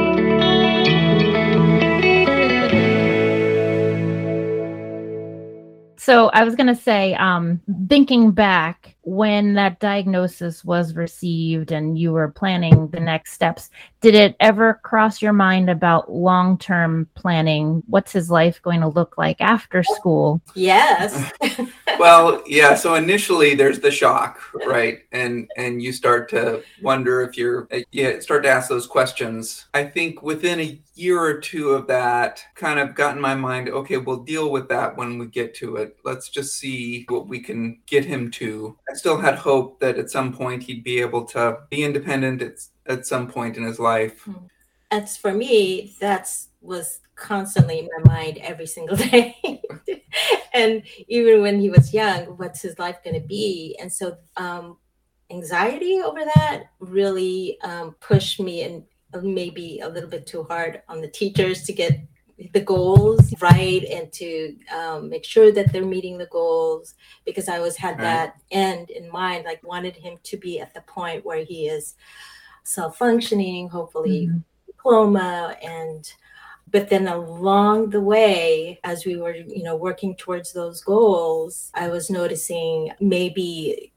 So 6.10 6.30
I 6.30 6.44
was 6.44 6.56
going 6.56 6.66
to 6.66 6.76
say, 6.76 7.14
um, 7.14 7.62
thinking 7.88 8.32
back 8.32 8.96
when 9.10 9.56
that 9.56 9.80
diagnosis 9.80 10.64
was 10.64 10.94
received 10.94 11.72
and 11.72 11.98
you 11.98 12.12
were 12.12 12.28
planning 12.28 12.88
the 12.90 13.00
next 13.00 13.34
steps, 13.34 13.72
did 14.02 14.14
it 14.14 14.36
ever 14.40 14.80
cross 14.84 15.20
your 15.20 15.34
mind 15.34 15.68
about 15.68 16.12
long 16.12 16.60
term 16.60 17.10
planning? 17.16 17.82
What's 17.88 18.12
his 18.12 18.30
life 18.30 18.62
going 18.62 18.82
to 18.82 18.88
look 18.88 19.18
like 19.18 19.42
after 19.42 19.82
school? 19.84 20.42
Yes. 20.54 21.32
well, 22.00 22.44
yeah. 22.46 22.76
So 22.76 22.94
initially, 22.94 23.56
there's 23.56 23.80
the 23.80 23.90
shock, 23.90 24.40
right? 24.68 25.00
And 25.12 25.50
and 25.58 25.82
you 25.82 25.92
start 25.92 26.30
to 26.30 26.62
wonder 26.84 27.22
if 27.24 27.36
you're, 27.36 27.68
yeah 27.92 28.20
start 28.20 28.44
to 28.44 28.50
ask 28.50 28.70
those 28.70 28.86
questions. 28.86 29.66
I 29.74 29.86
think 29.86 30.22
within 30.22 30.60
a 30.60 30.80
year 31.00 31.20
or 31.20 31.40
two 31.40 31.70
of 31.72 31.88
that, 31.88 32.44
kind 32.56 32.80
of 32.80 32.94
got 32.94 33.16
in 33.16 33.22
my 33.22 33.34
mind, 33.34 33.70
okay, 33.70 33.98
we'll 33.98 34.24
deal 34.24 34.52
with 34.52 34.68
that 34.68 34.96
when 34.98 35.18
we 35.18 35.26
get 35.28 35.56
to 35.56 35.78
it. 35.78 35.98
Let's 36.04 36.30
just 36.30 36.58
see 36.58 37.06
what 37.08 37.28
we 37.28 37.40
can 37.40 37.80
get 37.88 38.06
him 38.06 38.30
to. 38.32 38.78
Still 39.00 39.18
had 39.18 39.36
hope 39.36 39.80
that 39.80 39.98
at 39.98 40.12
some 40.12 40.34
point 40.34 40.64
he'd 40.64 40.84
be 40.84 41.00
able 41.00 41.24
to 41.28 41.58
be 41.70 41.84
independent 41.84 42.42
at, 42.42 42.60
at 42.86 43.06
some 43.06 43.30
point 43.30 43.56
in 43.56 43.64
his 43.64 43.80
life. 43.80 44.24
Hmm. 44.24 44.34
As 44.92 45.16
for 45.16 45.34
me, 45.34 45.96
that's 46.00 46.50
was 46.62 47.00
constantly 47.16 47.80
in 47.80 47.90
my 47.98 48.14
mind 48.16 48.38
every 48.40 48.68
single 48.68 48.98
day. 49.12 49.36
and 50.54 50.84
even 51.08 51.42
when 51.42 51.60
he 51.60 51.70
was 51.70 51.94
young, 51.94 52.26
what's 52.38 52.62
his 52.62 52.78
life 52.78 52.98
going 53.04 53.20
to 53.20 53.26
be? 53.26 53.78
And 53.80 53.92
so 53.92 54.18
um, 54.36 54.78
anxiety 55.32 56.02
over 56.04 56.26
that 56.36 56.64
really 56.80 57.58
um, 57.62 57.96
pushed 58.00 58.40
me 58.40 58.64
and 58.64 58.84
maybe 59.24 59.80
a 59.80 59.90
little 59.90 60.10
bit 60.10 60.28
too 60.28 60.44
hard 60.44 60.82
on 60.90 61.02
the 61.02 61.08
teachers 61.08 61.64
to 61.64 61.74
get 61.74 62.00
the 62.54 62.62
goals 62.62 63.34
right 63.42 63.84
and 63.86 64.12
to 64.14 64.56
um, 64.74 65.10
make 65.10 65.26
sure 65.26 65.52
that 65.52 65.72
they're 65.72 65.86
meeting 65.86 66.18
the 66.18 66.28
goals 66.28 66.96
because 67.26 67.50
i 67.50 67.58
always 67.58 67.76
had 67.76 67.92
right. 67.92 68.02
that 68.02 68.36
end 68.52 68.90
in 68.90 69.10
mind 69.12 69.46
like 69.46 69.62
wanted 69.64 69.96
him 69.96 70.18
to 70.24 70.38
be 70.38 70.60
at 70.60 70.74
the 70.74 70.82
point 70.82 71.26
where 71.26 71.44
he 71.44 71.68
is 71.68 71.96
self-functioning 72.64 73.68
hopefully 73.68 74.28
mm-hmm. 74.28 74.38
diploma 74.68 75.56
and 75.62 76.14
but 76.72 76.90
then 76.90 77.08
along 77.08 77.90
the 77.90 78.02
way 78.02 78.80
as 78.84 79.06
we 79.06 79.18
were 79.18 79.36
you 79.36 79.64
know 79.64 79.76
working 79.76 80.16
towards 80.16 80.54
those 80.54 80.82
goals 80.82 81.72
i 81.74 81.88
was 81.88 82.10
noticing 82.10 82.92
maybe 83.02 83.92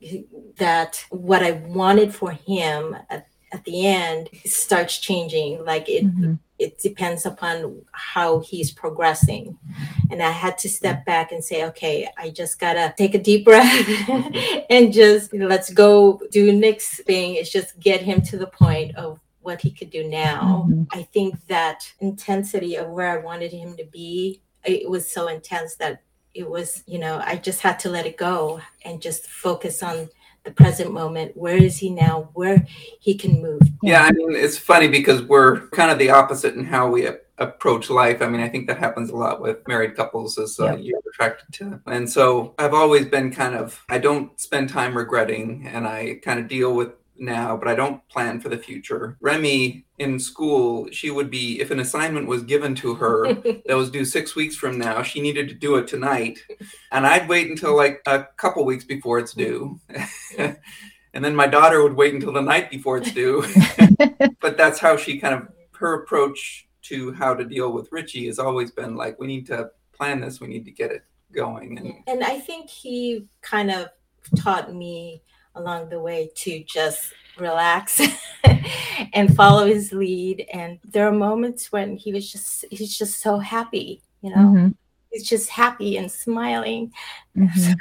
that 0.57 1.05
what 1.11 1.43
i 1.43 1.53
wanted 1.53 2.15
for 2.15 2.33
him 2.33 2.97
at, 3.11 3.27
at 3.53 3.65
the 3.65 3.87
end 3.87 4.29
starts 4.45 4.99
changing 4.99 5.65
like 5.65 5.89
it 5.89 6.05
mm-hmm 6.05 6.35
it 6.63 6.79
depends 6.79 7.27
upon 7.27 7.83
how 7.91 8.39
he's 8.39 8.71
progressing. 8.71 9.59
And 10.11 10.23
I 10.23 10.31
had 10.31 10.57
to 10.59 10.69
step 10.69 11.05
back 11.05 11.33
and 11.33 11.43
say, 11.43 11.65
okay, 11.67 12.09
I 12.17 12.31
just 12.31 12.61
gotta 12.61 12.95
take 12.97 13.17
a 13.17 13.19
deep 13.19 13.45
breath 13.45 13.89
and 14.71 14.93
just 14.93 15.35
let's 15.35 15.73
go 15.73 16.21
do 16.31 16.53
next 16.53 17.03
thing. 17.03 17.35
Is 17.35 17.51
just 17.51 17.79
get 17.81 18.01
him 18.01 18.23
to 18.23 18.39
the 18.39 18.47
point 18.47 18.95
of 18.97 19.19
what 19.41 19.61
he 19.61 19.73
could 19.73 19.91
do 19.91 20.09
now. 20.09 20.67
Mm-hmm. 20.69 20.85
I 20.93 21.03
think 21.03 21.45
that 21.49 21.93
intensity 21.99 22.77
of 22.77 22.89
where 22.91 23.09
I 23.09 23.25
wanted 23.25 23.53
him 23.53 23.77
to 23.77 23.85
be, 23.85 24.41
it 24.65 24.89
was 24.89 25.11
so 25.11 25.27
intense 25.27 25.75
that 25.77 26.03
it 26.33 26.49
was, 26.49 26.85
you 26.87 27.01
know, 27.01 27.21
I 27.25 27.37
just 27.37 27.61
had 27.61 27.81
to 27.81 27.91
let 27.91 28.07
it 28.07 28.17
go 28.17 28.61
and 28.85 29.03
just 29.03 29.27
focus 29.27 29.83
on 29.83 30.09
the 30.45 30.51
present 30.51 30.93
moment 30.93 31.37
where 31.37 31.57
is 31.57 31.79
he 31.79 31.91
now 31.91 32.29
where 32.35 32.67
he 33.01 33.15
can 33.15 33.41
move 33.41 33.61
yeah 33.83 34.03
i 34.03 34.13
mean 34.13 34.35
it's 34.35 34.59
funny 34.59 34.89
because 34.89 35.23
we're 35.23 35.69
kind 35.69 35.91
of 35.91 35.99
the 35.99 36.11
opposite 36.11 36.55
in 36.55 36.65
how 36.65 36.89
we 36.89 37.09
approach 37.39 37.91
life. 37.91 38.23
I 38.23 38.29
mean 38.29 38.41
i 38.41 38.49
think 38.49 38.67
that 38.69 38.79
happens 38.79 39.11
a 39.11 39.17
lot 39.17 39.41
with 39.41 39.67
married 39.67 39.97
couples 39.97 40.39
as 40.39 40.59
uh, 40.61 40.77
you're 40.77 41.01
attracted 41.13 41.53
to 41.55 41.81
and 41.87 42.09
so 42.09 42.55
i've 42.59 42.75
always 42.75 43.07
been 43.07 43.33
kind 43.33 43.55
of 43.55 43.85
i 43.89 43.99
don't 43.99 44.39
spend 44.41 44.69
time 44.69 44.97
regretting 44.97 45.67
and 45.67 45.87
i 45.87 46.21
kind 46.23 46.39
of 46.39 46.49
deal 46.49 46.75
with 46.75 46.91
now, 47.17 47.57
but 47.57 47.69
I 47.69 47.75
don't 47.75 48.07
plan 48.09 48.41
for 48.41 48.49
the 48.49 48.59
future. 48.59 49.17
Remy 49.21 49.85
in 49.99 50.19
school, 50.19 50.89
she 50.91 51.11
would 51.11 51.31
be, 51.31 51.61
if 51.61 51.71
an 51.71 51.81
assignment 51.81 52.27
was 52.27 52.43
given 52.43 52.75
to 52.77 52.95
her 52.95 53.33
that 53.67 53.77
was 53.77 53.91
due 53.91 54.05
six 54.05 54.35
weeks 54.35 54.57
from 54.57 54.79
now, 54.79 55.03
she 55.03 55.21
needed 55.21 55.49
to 55.49 55.55
do 55.55 55.77
it 55.77 55.87
tonight. 55.87 56.39
And 56.91 57.07
I'd 57.07 57.29
wait 57.29 57.49
until 57.49 57.77
like 57.77 58.03
a 58.07 58.27
couple 58.37 58.65
weeks 58.65 58.85
before 58.85 59.19
it's 59.19 59.35
due. 59.35 59.79
and 60.39 61.25
then 61.25 61.37
my 61.37 61.47
daughter 61.47 61.83
would 61.83 61.95
wait 61.95 62.15
until 62.15 62.33
the 62.33 62.43
night 62.43 62.71
before 62.71 62.99
it's 62.99 63.13
due. 63.13 63.45
but 64.41 64.57
that's 64.57 64.79
how 64.79 64.97
she 64.97 65.19
kind 65.19 65.35
of, 65.35 65.49
her 65.73 66.03
approach 66.03 66.69
to 66.83 67.13
how 67.13 67.35
to 67.35 67.45
deal 67.45 67.73
with 67.73 67.91
Richie 67.93 68.27
has 68.27 68.39
always 68.39 68.71
been 68.71 68.97
like, 68.97 69.19
we 69.19 69.27
need 69.27 69.47
to 69.47 69.71
plan 69.93 70.21
this, 70.21 70.41
we 70.41 70.49
need 70.49 70.65
to 70.65 70.71
get 70.71 70.91
it 70.91 71.03
going. 71.33 71.79
And, 71.79 71.95
and 72.07 72.25
I 72.25 72.39
think 72.41 72.69
he 72.69 73.27
kind 73.41 73.71
of 73.71 73.89
taught 74.37 74.75
me 74.75 75.23
along 75.55 75.89
the 75.89 76.01
way 76.01 76.31
to 76.35 76.65
just 76.65 77.13
relax 77.39 78.01
and 79.13 79.35
follow 79.35 79.67
his 79.67 79.93
lead 79.93 80.47
and 80.53 80.79
there 80.85 81.07
are 81.07 81.13
moments 81.13 81.73
when 81.73 81.97
he 81.97 82.13
was 82.13 82.31
just 82.31 82.65
he's 82.71 82.97
just 82.97 83.21
so 83.21 83.39
happy 83.39 84.03
you 84.21 84.31
know 84.31 84.37
mm-hmm. 84.37 84.69
he's 85.11 85.27
just 85.27 85.49
happy 85.49 85.97
and 85.97 86.11
smiling 86.11 86.93
mm-hmm. 87.37 87.73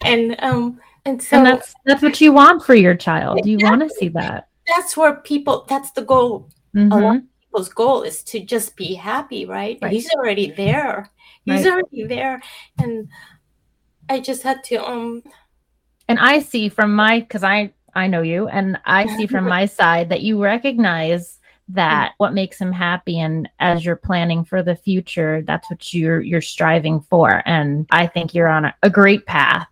and 0.04 0.36
um 0.40 0.80
and 1.04 1.22
so 1.22 1.36
and 1.36 1.46
that's 1.46 1.74
that's 1.84 2.02
what 2.02 2.20
you 2.20 2.32
want 2.32 2.62
for 2.62 2.74
your 2.74 2.94
child 2.94 3.46
you 3.46 3.58
want 3.62 3.80
to 3.80 3.88
see 3.88 4.08
that 4.08 4.48
that's 4.66 4.96
where 4.96 5.14
people 5.14 5.64
that's 5.68 5.92
the 5.92 6.02
goal 6.02 6.48
mm-hmm. 6.74 6.90
a 6.90 6.98
lot 6.98 7.16
of 7.16 7.22
people's 7.40 7.68
goal 7.68 8.02
is 8.02 8.22
to 8.24 8.40
just 8.40 8.76
be 8.76 8.94
happy 8.94 9.46
right, 9.46 9.78
right. 9.80 9.92
he's 9.92 10.10
already 10.10 10.50
there 10.50 11.08
he's 11.44 11.64
right. 11.64 11.72
already 11.72 12.04
there 12.04 12.42
and 12.78 13.08
i 14.08 14.18
just 14.18 14.42
had 14.42 14.62
to 14.64 14.76
um 14.84 15.22
and 16.08 16.18
I 16.18 16.40
see 16.40 16.68
from 16.68 16.94
my 16.94 17.20
because 17.20 17.44
I 17.44 17.72
I 17.94 18.06
know 18.06 18.22
you 18.22 18.48
and 18.48 18.78
I 18.84 19.06
see 19.16 19.26
from 19.26 19.44
my 19.48 19.66
side 19.66 20.08
that 20.10 20.22
you 20.22 20.42
recognize 20.42 21.38
that 21.68 22.12
what 22.18 22.32
makes 22.32 22.60
him 22.60 22.70
happy 22.70 23.18
and 23.18 23.48
as 23.58 23.84
you're 23.84 23.96
planning 23.96 24.44
for 24.44 24.62
the 24.62 24.76
future 24.76 25.42
that's 25.42 25.68
what 25.68 25.92
you're 25.92 26.20
you're 26.20 26.40
striving 26.40 27.00
for. 27.00 27.42
And 27.44 27.86
I 27.90 28.06
think 28.06 28.34
you're 28.34 28.48
on 28.48 28.66
a, 28.66 28.74
a 28.82 28.90
great 28.90 29.26
path. 29.26 29.68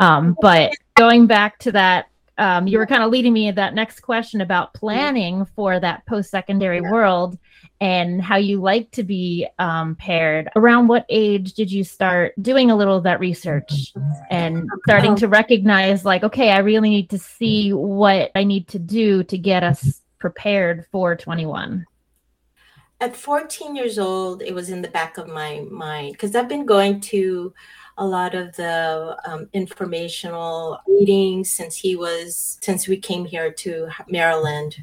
Um, 0.00 0.36
but 0.40 0.72
going 0.96 1.26
back 1.26 1.58
to 1.60 1.72
that 1.72 2.09
um, 2.40 2.66
you 2.66 2.78
were 2.78 2.86
kind 2.86 3.02
of 3.02 3.10
leading 3.10 3.34
me 3.34 3.50
that 3.50 3.74
next 3.74 4.00
question 4.00 4.40
about 4.40 4.72
planning 4.72 5.44
for 5.54 5.78
that 5.78 6.06
post-secondary 6.06 6.80
yeah. 6.80 6.90
world 6.90 7.38
and 7.82 8.22
how 8.22 8.36
you 8.38 8.62
like 8.62 8.90
to 8.92 9.02
be 9.02 9.46
um, 9.58 9.94
paired. 9.94 10.48
Around 10.56 10.88
what 10.88 11.04
age 11.10 11.52
did 11.52 11.70
you 11.70 11.84
start 11.84 12.32
doing 12.40 12.70
a 12.70 12.76
little 12.76 12.96
of 12.96 13.02
that 13.02 13.20
research 13.20 13.92
and 14.30 14.66
starting 14.84 15.16
to 15.16 15.28
recognize, 15.28 16.06
like, 16.06 16.22
okay, 16.24 16.50
I 16.50 16.60
really 16.60 16.88
need 16.88 17.10
to 17.10 17.18
see 17.18 17.74
what 17.74 18.30
I 18.34 18.44
need 18.44 18.68
to 18.68 18.78
do 18.78 19.22
to 19.24 19.36
get 19.36 19.62
us 19.62 20.00
prepared 20.18 20.86
for 20.90 21.14
21? 21.14 21.84
At 23.02 23.16
14 23.16 23.76
years 23.76 23.98
old, 23.98 24.40
it 24.40 24.54
was 24.54 24.70
in 24.70 24.80
the 24.80 24.88
back 24.88 25.18
of 25.18 25.28
my 25.28 25.66
mind 25.70 26.12
because 26.12 26.34
I've 26.34 26.48
been 26.48 26.64
going 26.64 27.02
to 27.02 27.52
a 27.98 28.06
lot 28.06 28.34
of 28.34 28.54
the 28.56 29.16
um, 29.26 29.48
informational 29.52 30.80
meetings 30.86 31.50
since 31.50 31.76
he 31.76 31.96
was 31.96 32.58
since 32.60 32.88
we 32.88 32.96
came 32.96 33.24
here 33.24 33.52
to 33.52 33.88
Maryland. 34.08 34.82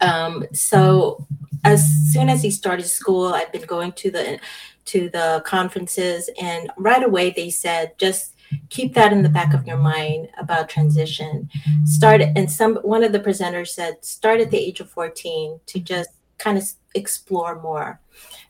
Um, 0.00 0.44
so 0.52 1.26
as 1.64 1.84
soon 2.12 2.28
as 2.28 2.42
he 2.42 2.50
started 2.50 2.86
school, 2.86 3.34
I've 3.34 3.52
been 3.52 3.66
going 3.66 3.92
to 3.92 4.10
the 4.10 4.38
to 4.86 5.10
the 5.10 5.42
conferences, 5.44 6.30
and 6.40 6.70
right 6.76 7.02
away 7.02 7.30
they 7.30 7.50
said 7.50 7.98
just 7.98 8.34
keep 8.68 8.94
that 8.94 9.12
in 9.12 9.22
the 9.22 9.28
back 9.28 9.54
of 9.54 9.66
your 9.66 9.76
mind 9.76 10.28
about 10.38 10.68
transition. 10.68 11.48
Start 11.84 12.20
and 12.20 12.50
some 12.50 12.76
one 12.76 13.02
of 13.02 13.12
the 13.12 13.20
presenters 13.20 13.68
said 13.68 14.04
start 14.04 14.40
at 14.40 14.50
the 14.50 14.58
age 14.58 14.80
of 14.80 14.90
14 14.90 15.60
to 15.66 15.80
just 15.80 16.10
kind 16.38 16.58
of 16.58 16.64
explore 16.94 17.60
more. 17.60 18.00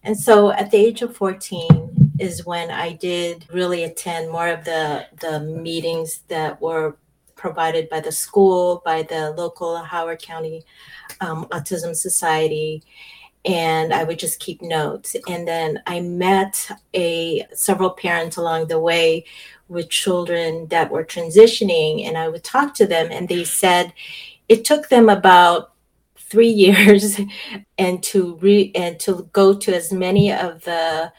And 0.03 0.19
so 0.19 0.51
at 0.51 0.71
the 0.71 0.79
age 0.79 1.03
of 1.03 1.17
14 1.17 1.86
is 2.19 2.47
when 2.47 2.71
I 2.71 2.93
did 2.93 3.47
really 3.53 3.85
attend 3.85 4.31
more 4.31 4.49
of 4.49 4.65
the, 4.65 5.07
the 5.21 5.41
meetings 5.41 6.21
that 6.29 6.61
were 6.61 6.97
provided 7.35 7.89
by 7.89 8.01
the 8.01 8.13
school, 8.13 8.83
by 8.85 9.03
the 9.03 9.33
local 9.33 9.77
Howard 9.77 10.23
County 10.23 10.65
um, 11.21 11.47
Autism 11.47 11.95
Society. 11.95 12.83
And 13.45 13.93
I 13.93 14.03
would 14.03 14.19
just 14.19 14.41
keep 14.41 14.61
notes. 14.63 15.15
And 15.29 15.47
then 15.47 15.81
I 15.87 16.01
met 16.01 16.69
a 16.95 17.47
several 17.53 17.91
parents 17.91 18.37
along 18.37 18.67
the 18.67 18.81
way 18.81 19.25
with 19.69 19.91
children 19.91 20.67
that 20.69 20.91
were 20.91 21.05
transitioning, 21.05 22.07
and 22.07 22.17
I 22.17 22.29
would 22.29 22.45
talk 22.45 22.75
to 22.75 22.87
them, 22.87 23.09
and 23.11 23.29
they 23.29 23.45
said 23.45 23.93
it 24.49 24.65
took 24.65 24.89
them 24.89 25.09
about 25.09 25.73
three 26.17 26.49
years 26.67 27.21
and 27.79 28.03
to 28.05 28.37
re 28.37 28.73
and 28.75 28.99
to 29.01 29.29
go 29.33 29.55
to 29.55 29.75
as 29.75 29.93
many 29.93 30.33
of 30.33 30.65
the 30.65 31.13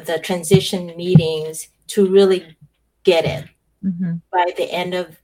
the 0.00 0.18
transition 0.18 0.86
meetings 0.96 1.68
to 1.88 2.10
really 2.10 2.56
get 3.04 3.24
it 3.24 3.48
mm-hmm. 3.84 4.16
by 4.32 4.52
the 4.56 4.70
end 4.70 4.94
of 4.94 5.16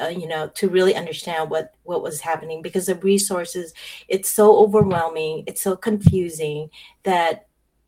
uh, 0.00 0.08
you 0.08 0.28
know 0.28 0.48
to 0.48 0.68
really 0.68 0.94
understand 0.94 1.50
what 1.50 1.74
what 1.82 2.02
was 2.02 2.20
happening 2.20 2.62
because 2.62 2.86
the 2.86 2.94
resources 2.96 3.74
it's 4.08 4.30
so 4.30 4.56
overwhelming 4.56 5.44
it's 5.46 5.60
so 5.60 5.76
confusing 5.76 6.70
that 7.02 7.46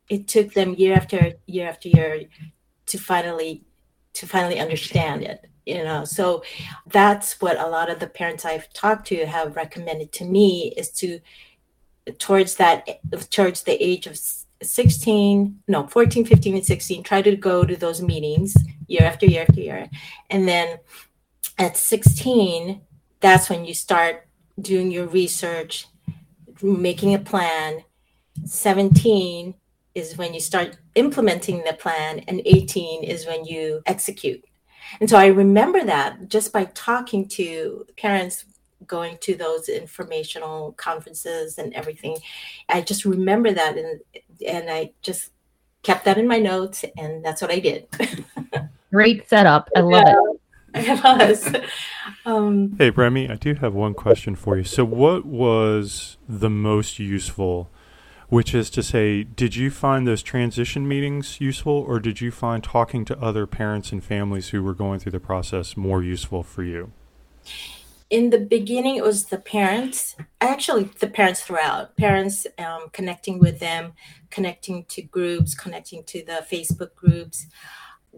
it 0.08 0.28
took 0.28 0.52
them 0.54 0.74
year 0.74 0.94
after 0.94 1.32
year 1.46 1.68
after 1.68 1.88
year 1.88 2.22
to 2.86 2.98
finally 2.98 3.62
to 4.12 4.26
finally 4.26 4.58
understand 4.58 5.22
it 5.22 5.48
you 5.66 5.82
know 5.82 6.04
so 6.04 6.42
that's 6.88 7.40
what 7.40 7.58
a 7.58 7.68
lot 7.68 7.88
of 7.88 8.00
the 8.00 8.06
parents 8.06 8.44
i've 8.44 8.70
talked 8.72 9.06
to 9.06 9.24
have 9.24 9.56
recommended 9.56 10.12
to 10.12 10.24
me 10.24 10.74
is 10.76 10.90
to 10.90 11.20
towards 12.18 12.56
that 12.56 13.00
towards 13.30 13.62
the 13.62 13.82
age 13.82 14.06
of 14.06 14.18
16 14.62 15.60
no 15.68 15.86
14 15.86 16.24
15 16.24 16.54
and 16.56 16.66
16 16.66 17.02
try 17.02 17.20
to 17.20 17.36
go 17.36 17.64
to 17.64 17.76
those 17.76 18.00
meetings 18.00 18.54
year 18.86 19.02
after 19.02 19.26
year 19.26 19.42
after 19.42 19.60
year 19.60 19.88
and 20.30 20.48
then 20.48 20.78
at 21.58 21.76
16 21.76 22.80
that's 23.20 23.50
when 23.50 23.64
you 23.64 23.74
start 23.74 24.26
doing 24.60 24.90
your 24.90 25.06
research 25.06 25.86
making 26.62 27.14
a 27.14 27.18
plan 27.18 27.82
17 28.44 29.54
is 29.94 30.16
when 30.16 30.34
you 30.34 30.40
start 30.40 30.76
implementing 30.94 31.62
the 31.64 31.72
plan 31.74 32.20
and 32.28 32.40
18 32.44 33.04
is 33.04 33.26
when 33.26 33.44
you 33.44 33.82
execute 33.86 34.44
and 35.00 35.08
so 35.08 35.16
I 35.18 35.26
remember 35.26 35.82
that 35.84 36.28
just 36.28 36.52
by 36.52 36.66
talking 36.66 37.26
to 37.28 37.86
parents 37.96 38.44
going 38.86 39.18
to 39.18 39.34
those 39.34 39.68
informational 39.68 40.72
conferences 40.72 41.58
and 41.58 41.72
everything. 41.74 42.16
I 42.68 42.80
just 42.80 43.04
remember 43.04 43.52
that 43.52 43.76
and 43.76 44.00
and 44.46 44.70
I 44.70 44.92
just 45.02 45.30
kept 45.82 46.04
that 46.04 46.18
in 46.18 46.26
my 46.26 46.38
notes 46.38 46.84
and 46.96 47.24
that's 47.24 47.42
what 47.42 47.50
I 47.50 47.58
did. 47.58 47.88
Great 48.92 49.28
setup. 49.28 49.68
I 49.76 49.80
love 49.80 50.04
yeah, 50.06 50.20
it. 50.20 50.40
It 50.76 51.04
was. 51.04 51.54
Um, 52.26 52.74
hey, 52.78 52.90
Remy, 52.90 53.30
I 53.30 53.36
do 53.36 53.54
have 53.54 53.74
one 53.74 53.94
question 53.94 54.34
for 54.34 54.56
you. 54.56 54.64
So, 54.64 54.84
what 54.84 55.24
was 55.24 56.16
the 56.28 56.50
most 56.50 56.98
useful 56.98 57.70
which 58.28 58.54
is 58.54 58.70
to 58.70 58.82
say, 58.82 59.22
did 59.22 59.54
you 59.54 59.70
find 59.70 60.06
those 60.06 60.22
transition 60.22 60.88
meetings 60.88 61.40
useful, 61.40 61.72
or 61.72 62.00
did 62.00 62.20
you 62.20 62.32
find 62.32 62.64
talking 62.64 63.04
to 63.04 63.20
other 63.20 63.46
parents 63.46 63.92
and 63.92 64.02
families 64.02 64.48
who 64.48 64.60
were 64.62 64.74
going 64.74 64.98
through 64.98 65.12
the 65.12 65.20
process 65.20 65.76
more 65.76 66.02
useful 66.02 66.42
for 66.42 66.62
you? 66.62 66.90
In 68.10 68.30
the 68.30 68.38
beginning, 68.38 68.96
it 68.96 69.02
was 69.02 69.26
the 69.26 69.38
parents. 69.38 70.16
Actually, 70.40 70.84
the 71.00 71.08
parents 71.08 71.42
throughout. 71.42 71.96
Parents 71.96 72.46
um, 72.58 72.90
connecting 72.92 73.38
with 73.38 73.58
them, 73.58 73.94
connecting 74.30 74.84
to 74.86 75.02
groups, 75.02 75.54
connecting 75.54 76.04
to 76.04 76.24
the 76.24 76.46
Facebook 76.50 76.94
groups 76.94 77.46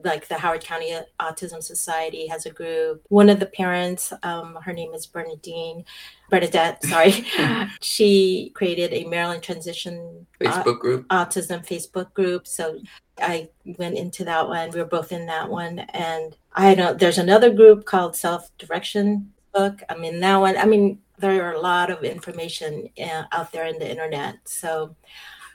like 0.05 0.29
the 0.29 0.39
Howard 0.39 0.63
County 0.63 0.97
Autism 1.21 1.63
Society 1.63 2.27
has 2.27 2.47
a 2.47 2.51
group. 2.51 3.03
One 3.09 3.29
of 3.29 3.41
the 3.41 3.47
parents, 3.47 4.13
um, 4.23 4.59
her 4.63 4.73
name 4.73 4.95
is 4.95 5.07
Bernadine, 5.07 5.85
Bernadette, 6.31 6.85
sorry, 6.85 7.25
she 7.81 8.51
created 8.55 8.93
a 8.93 9.05
Maryland 9.05 9.43
Transition 9.43 10.27
Facebook 10.41 10.81
group, 10.81 11.09
autism 11.09 11.67
Facebook 11.67 12.13
group. 12.15 12.47
So 12.47 12.81
I 13.19 13.49
went 13.79 13.97
into 13.97 14.25
that 14.25 14.49
one. 14.49 14.71
We 14.71 14.81
were 14.81 14.87
both 14.87 15.13
in 15.13 15.27
that 15.27 15.49
one, 15.49 15.81
and 15.81 16.37
I 16.55 16.75
know 16.75 16.95
there's 16.95 17.19
another 17.19 17.51
group 17.51 17.85
called 17.85 18.17
Self 18.17 18.57
Direction 18.59 19.33
Book. 19.57 19.83
I 19.89 19.97
mean, 19.97 20.21
now, 20.21 20.45
that 20.45 20.55
one. 20.55 20.57
I 20.65 20.67
mean, 20.67 20.99
there 21.19 21.43
are 21.47 21.55
a 21.55 21.61
lot 21.61 21.91
of 21.91 22.05
information 22.05 22.91
uh, 23.03 23.25
out 23.33 23.53
there 23.53 23.67
in 23.67 23.79
the 23.79 23.91
internet. 23.91 24.37
So 24.45 24.95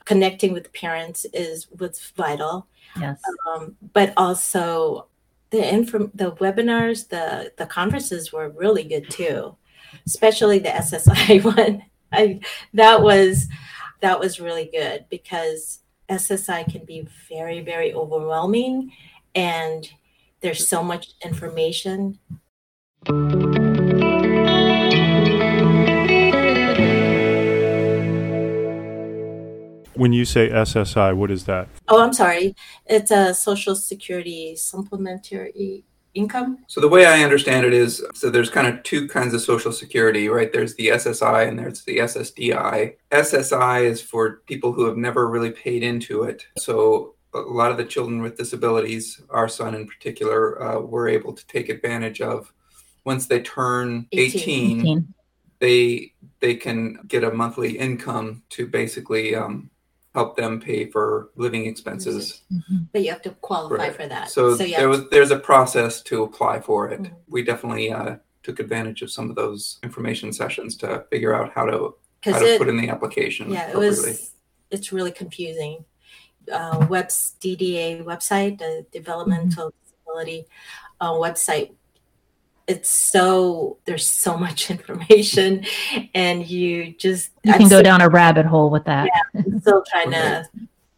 connecting 0.04 0.52
with 0.52 0.72
parents 0.72 1.24
is 1.32 1.68
what's 1.78 2.10
vital 2.10 2.66
Yes. 2.98 3.20
Um, 3.48 3.76
but 3.92 4.12
also 4.16 5.06
the 5.50 5.66
info, 5.66 6.10
the 6.14 6.32
webinars, 6.32 7.08
the 7.08 7.52
the 7.56 7.66
conferences 7.66 8.32
were 8.32 8.50
really 8.50 8.84
good 8.84 9.10
too, 9.10 9.56
especially 10.06 10.58
the 10.58 10.68
SSI 10.68 11.44
one. 11.56 11.84
I 12.12 12.40
that 12.74 13.02
was 13.02 13.48
that 14.00 14.18
was 14.18 14.40
really 14.40 14.68
good 14.72 15.06
because 15.08 15.80
SSI 16.08 16.70
can 16.70 16.84
be 16.84 17.08
very 17.28 17.60
very 17.60 17.94
overwhelming, 17.94 18.92
and 19.34 19.90
there's 20.40 20.68
so 20.68 20.82
much 20.82 21.12
information. 21.24 22.18
When 29.94 30.12
you 30.12 30.24
say 30.24 30.48
SSI, 30.48 31.14
what 31.16 31.30
is 31.30 31.44
that? 31.44 31.68
Oh, 31.88 32.02
I'm 32.02 32.12
sorry. 32.12 32.54
It's 32.86 33.10
a 33.10 33.34
Social 33.34 33.76
Security 33.76 34.56
supplementary 34.56 35.84
income. 36.14 36.58
So 36.66 36.80
the 36.80 36.88
way 36.88 37.06
I 37.06 37.22
understand 37.22 37.66
it 37.66 37.72
is 37.72 38.04
so 38.14 38.30
there's 38.30 38.50
kind 38.50 38.66
of 38.66 38.82
two 38.82 39.08
kinds 39.08 39.34
of 39.34 39.40
social 39.40 39.72
security, 39.72 40.28
right? 40.28 40.52
There's 40.52 40.74
the 40.74 40.88
SSI 40.88 41.48
and 41.48 41.58
there's 41.58 41.84
the 41.84 41.98
SSDI. 41.98 42.94
SSI 43.10 43.84
is 43.84 44.02
for 44.02 44.42
people 44.46 44.72
who 44.72 44.84
have 44.86 44.96
never 44.96 45.28
really 45.28 45.50
paid 45.50 45.82
into 45.82 46.24
it. 46.24 46.46
So 46.58 47.14
a 47.34 47.38
lot 47.38 47.70
of 47.70 47.78
the 47.78 47.84
children 47.84 48.20
with 48.20 48.36
disabilities, 48.36 49.20
our 49.30 49.48
son 49.48 49.74
in 49.74 49.86
particular, 49.86 50.62
uh, 50.62 50.80
were 50.80 51.08
able 51.08 51.32
to 51.32 51.46
take 51.46 51.68
advantage 51.68 52.20
of 52.20 52.52
once 53.04 53.26
they 53.26 53.40
turn 53.40 54.06
18, 54.12 54.40
18, 54.40 54.80
18. 54.80 55.14
they 55.60 56.12
they 56.40 56.54
can 56.56 56.98
get 57.06 57.24
a 57.24 57.32
monthly 57.32 57.78
income 57.78 58.42
to 58.50 58.66
basically 58.66 59.34
um, 59.34 59.70
help 60.14 60.36
them 60.36 60.60
pay 60.60 60.86
for 60.90 61.30
living 61.36 61.66
expenses. 61.66 62.42
Mm-hmm. 62.52 62.84
But 62.92 63.02
you 63.02 63.10
have 63.10 63.22
to 63.22 63.30
qualify 63.30 63.74
right. 63.76 63.94
for 63.94 64.06
that. 64.06 64.30
So, 64.30 64.56
so 64.56 64.64
there 64.64 64.88
was 64.88 65.08
there's 65.10 65.30
a 65.30 65.38
process 65.38 66.02
to 66.02 66.22
apply 66.22 66.60
for 66.60 66.90
it. 66.90 67.02
Mm-hmm. 67.02 67.14
We 67.28 67.42
definitely 67.42 67.92
uh, 67.92 68.16
took 68.42 68.60
advantage 68.60 69.02
of 69.02 69.10
some 69.10 69.30
of 69.30 69.36
those 69.36 69.78
information 69.82 70.32
sessions 70.32 70.76
to 70.78 71.04
figure 71.10 71.34
out 71.34 71.52
how 71.54 71.64
to 71.66 71.94
how 72.24 72.38
to 72.38 72.54
it, 72.54 72.58
put 72.58 72.68
in 72.68 72.76
the 72.76 72.88
application. 72.88 73.50
Yeah, 73.50 73.70
it 73.70 73.76
was. 73.76 74.32
It's 74.70 74.92
really 74.92 75.12
confusing. 75.12 75.84
Uh, 76.50 76.86
Web's 76.88 77.34
DDA 77.40 78.02
website, 78.04 78.58
the 78.58 78.86
Developmental 78.90 79.68
mm-hmm. 79.68 79.78
Disability 79.84 80.46
uh, 81.00 81.12
website 81.12 81.72
it's 82.72 82.90
so 82.90 83.78
there's 83.84 84.08
so 84.08 84.36
much 84.36 84.70
information 84.74 85.64
and 86.14 86.46
you 86.46 86.94
just 86.98 87.30
you 87.44 87.52
can 87.52 87.62
I'm 87.62 87.68
go 87.68 87.76
still, 87.76 87.82
down 87.82 88.00
a 88.00 88.08
rabbit 88.08 88.46
hole 88.46 88.70
with 88.70 88.84
that 88.84 89.06
yeah, 89.06 89.40
I'm 89.40 89.60
still 89.60 89.84
trying 89.90 90.10
to 90.10 90.48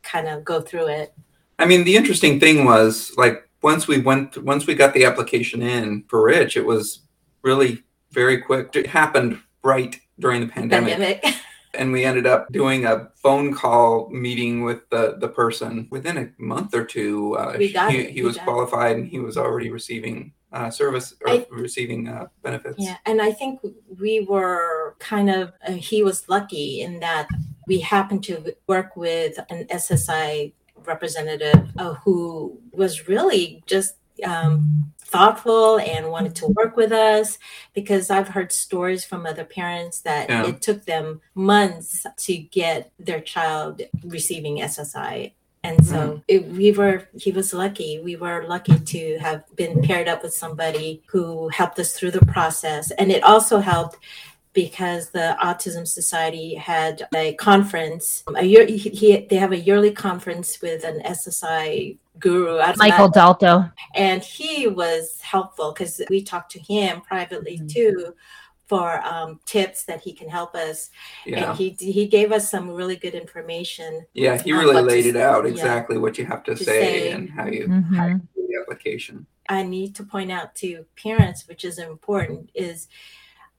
kind 0.02 0.28
of 0.28 0.44
go 0.44 0.60
through 0.60 0.88
it 0.88 1.14
i 1.58 1.64
mean 1.64 1.84
the 1.84 1.96
interesting 1.96 2.38
thing 2.40 2.64
was 2.64 3.12
like 3.16 3.48
once 3.62 3.88
we 3.88 3.98
went 4.00 4.36
once 4.42 4.66
we 4.66 4.74
got 4.74 4.92
the 4.94 5.04
application 5.04 5.62
in 5.62 6.04
for 6.08 6.22
rich 6.22 6.56
it 6.56 6.66
was 6.66 7.00
really 7.44 7.84
very 8.14 8.40
quick. 8.40 8.74
It 8.74 8.86
happened 8.86 9.38
right 9.62 10.00
during 10.18 10.40
the 10.40 10.46
pandemic. 10.46 10.94
Pandemic. 10.94 11.24
and 11.74 11.92
we 11.92 12.04
ended 12.04 12.26
up 12.26 12.50
doing 12.52 12.86
a 12.86 13.10
phone 13.16 13.52
call 13.52 14.08
meeting 14.10 14.64
with 14.64 14.88
the, 14.90 15.16
the 15.18 15.28
person 15.28 15.88
within 15.90 16.16
a 16.16 16.30
month 16.42 16.74
or 16.74 16.84
two. 16.84 17.36
Uh, 17.36 17.56
We 17.58 17.72
got 17.72 17.90
he, 17.90 17.98
it, 17.98 18.10
he 18.10 18.22
we 18.22 18.28
was 18.28 18.36
got 18.36 18.42
it. 18.42 18.44
qualified 18.44 18.96
and 18.96 19.06
he 19.06 19.18
was 19.18 19.36
already 19.36 19.70
receiving 19.70 20.32
uh, 20.54 20.70
service 20.70 21.14
or 21.22 21.30
I- 21.30 21.46
receiving 21.50 22.08
uh, 22.08 22.26
benefits. 22.42 22.76
Yeah, 22.78 22.96
and 23.06 23.20
I 23.20 23.32
think 23.32 23.60
we 24.00 24.20
were 24.20 24.94
kind 25.00 25.28
of, 25.30 25.52
uh, 25.66 25.72
he 25.72 26.02
was 26.02 26.28
lucky 26.28 26.80
in 26.82 27.00
that 27.00 27.26
we 27.66 27.80
happened 27.80 28.22
to 28.24 28.54
work 28.66 28.96
with 28.96 29.38
an 29.50 29.66
SSI 29.66 30.52
representative 30.86 31.60
uh, 31.78 31.94
who 32.04 32.58
was 32.72 33.08
really 33.08 33.62
just 33.66 33.96
um, 34.24 34.92
thoughtful 35.00 35.78
and 35.80 36.10
wanted 36.10 36.34
to 36.36 36.46
work 36.48 36.76
with 36.76 36.92
us 36.92 37.38
because 37.74 38.10
I've 38.10 38.28
heard 38.28 38.52
stories 38.52 39.04
from 39.04 39.26
other 39.26 39.44
parents 39.44 40.00
that 40.02 40.28
Yeah. 40.30 40.46
it 40.46 40.62
took 40.62 40.84
them 40.84 41.20
months 41.34 42.06
to 42.26 42.36
get 42.36 42.92
their 42.98 43.20
child 43.20 43.82
receiving 44.04 44.58
SSI. 44.58 45.32
And 45.64 45.84
so 45.84 46.22
it, 46.28 46.46
we 46.46 46.72
were, 46.72 47.08
he 47.18 47.32
was 47.32 47.54
lucky. 47.54 47.98
We 47.98 48.16
were 48.16 48.44
lucky 48.46 48.78
to 48.78 49.18
have 49.18 49.44
been 49.56 49.82
paired 49.82 50.08
up 50.08 50.22
with 50.22 50.34
somebody 50.34 51.02
who 51.06 51.48
helped 51.48 51.78
us 51.78 51.94
through 51.94 52.10
the 52.12 52.24
process. 52.26 52.90
And 52.92 53.10
it 53.10 53.22
also 53.24 53.58
helped 53.58 53.96
because 54.52 55.10
the 55.10 55.36
Autism 55.42 55.88
Society 55.88 56.54
had 56.54 57.08
a 57.14 57.34
conference. 57.34 58.22
A 58.36 58.44
year, 58.44 58.66
he, 58.66 58.76
he, 58.76 59.26
they 59.28 59.36
have 59.36 59.52
a 59.52 59.58
yearly 59.58 59.90
conference 59.90 60.60
with 60.62 60.84
an 60.84 61.00
SSI 61.00 61.96
guru. 62.20 62.58
Don't 62.58 62.68
know, 62.68 62.74
Michael 62.76 63.10
Dalto. 63.10 63.72
and 63.96 64.22
he 64.22 64.68
was 64.68 65.20
helpful 65.22 65.72
because 65.72 66.00
we 66.08 66.22
talked 66.22 66.52
to 66.52 66.60
him 66.60 67.00
privately 67.00 67.58
Mhm. 67.58 67.72
too 67.72 68.14
for 68.66 68.98
um, 69.04 69.40
tips 69.44 69.84
that 69.84 70.00
he 70.00 70.12
can 70.12 70.28
help 70.28 70.54
us 70.54 70.90
Yeah. 71.26 71.50
and 71.50 71.58
he 71.58 71.70
he 71.78 72.06
gave 72.06 72.32
us 72.32 72.50
some 72.50 72.70
really 72.70 72.96
good 72.96 73.14
information 73.14 74.06
Yeah, 74.14 74.40
he 74.40 74.52
really 74.52 74.74
what 74.74 74.84
laid 74.84 75.06
it 75.06 75.14
say, 75.14 75.22
out 75.22 75.44
yeah. 75.44 75.50
exactly 75.50 75.98
what 75.98 76.16
you 76.18 76.24
have 76.24 76.42
to, 76.44 76.54
To 76.54 76.64
say, 76.64 76.80
say. 76.80 77.10
and 77.12 77.28
how 77.30 77.46
you 77.46 77.66
Mhm. 77.68 77.96
how 77.96 78.06
you 78.06 78.20
do 78.34 78.46
the 78.48 78.60
application. 78.62 79.26
i 79.48 79.62
need 79.62 79.94
to 79.96 80.02
point 80.04 80.30
out 80.32 80.54
to 80.62 80.86
parents 81.02 81.46
which 81.48 81.64
is 81.64 81.78
important 81.78 82.50
is 82.54 82.88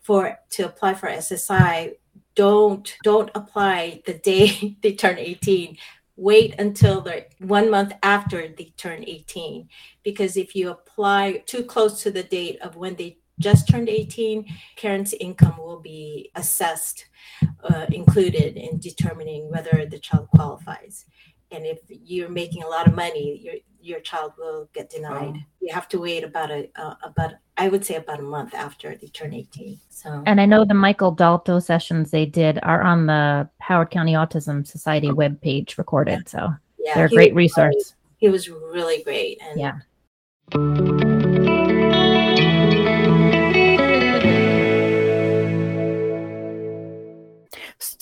for 0.02 0.22
to 0.50 0.65
apply 0.65 0.94
for 0.96 1.08
ssi 1.10 1.96
don't 2.36 2.98
don't 3.04 3.30
apply 3.36 4.02
the 4.08 4.13
day 4.32 4.76
they 4.82 4.94
turn 4.94 5.18
18 5.18 5.78
wait 6.18 6.56
until 6.60 7.02
the 7.02 7.26
one 7.39 7.70
month 7.70 7.91
after 8.02 8.48
they 8.58 8.74
turn 8.78 9.04
18 9.06 9.68
because 10.04 10.38
if 10.38 10.56
you 10.56 10.70
apply 10.70 11.44
too 11.46 11.63
close 11.63 12.02
to 12.04 12.10
the 12.10 12.24
date 12.24 12.58
of 12.62 12.76
when 12.76 12.96
they 12.96 13.18
just 13.39 13.67
turned 13.67 13.89
18 13.89 14.45
parents 14.78 15.13
income 15.19 15.58
will 15.58 15.80
be 15.82 16.32
assessed 16.36 17.06
uh, 17.69 17.86
included 17.91 18.56
in 18.58 18.80
determining 18.80 19.50
whether 19.52 19.86
the 19.86 20.00
child 20.00 20.28
qualifies 20.36 21.06
and 21.52 21.65
if 21.65 21.80
you're 21.89 22.30
making 22.30 22.63
a 22.63 22.67
lot 22.67 22.88
of 22.88 22.95
money 22.95 23.39
your 23.43 23.56
your 23.82 24.00
child 24.00 24.32
will 24.38 24.67
get 24.74 24.89
denied 24.89 25.34
Oh. 25.36 25.39
you 25.62 25.74
have 25.74 25.88
to 25.89 26.00
wait 26.00 26.24
about 26.24 26.50
a 26.50 26.69
uh, 26.76 26.95
about 27.04 27.34
i 27.58 27.67
would 27.67 27.86
say 27.86 27.95
about 27.95 28.19
a 28.19 28.24
month 28.24 28.54
after 28.56 28.95
they 28.95 29.08
turn 29.08 29.34
18 29.34 29.80
so 29.89 30.24
And 30.26 30.39
I 30.41 30.45
know 30.45 30.65
the 30.65 30.74
Michael 30.74 31.15
Dalto 31.15 31.62
sessions 31.62 32.12
they 32.12 32.26
did 32.26 32.60
are 32.63 32.82
on 32.82 33.06
the 33.06 33.50
Howard 33.60 33.91
County 33.91 34.13
Autism 34.13 34.65
Society 34.67 35.10
webpage 35.10 35.78
recorded. 35.78 36.28
So 36.30 36.52
yeah 36.80 36.95
they're 36.95 37.06
a 37.06 37.10
great 37.10 37.34
was 37.34 37.38
resource. 37.43 37.95
he 38.17 38.30
was 38.30 38.50
really 38.50 39.04
great 39.04 39.39
and 39.41 39.60
Yeah. 39.60 41.05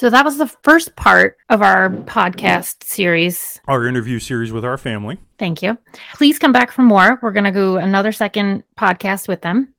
So 0.04 0.10
that 0.10 0.26
was 0.26 0.38
the 0.38 0.48
first 0.64 0.98
part 0.98 1.38
of 1.48 1.62
our 1.62 1.90
podcast 1.90 2.84
series. 2.84 3.62
Our 3.70 3.88
interview 3.88 4.20
series 4.20 4.52
with 4.52 4.66
our 4.66 4.78
family. 4.78 5.18
Thank 5.40 5.62
you. 5.62 5.78
Please 6.16 6.38
come 6.38 6.52
back 6.52 6.74
for 6.74 6.82
more. 6.82 7.20
We're 7.22 7.32
going 7.32 7.46
to 7.46 7.54
do 7.54 7.78
another 7.78 8.12
second 8.12 8.66
podcast 8.78 9.30
with 9.30 9.40
them. 9.44 9.74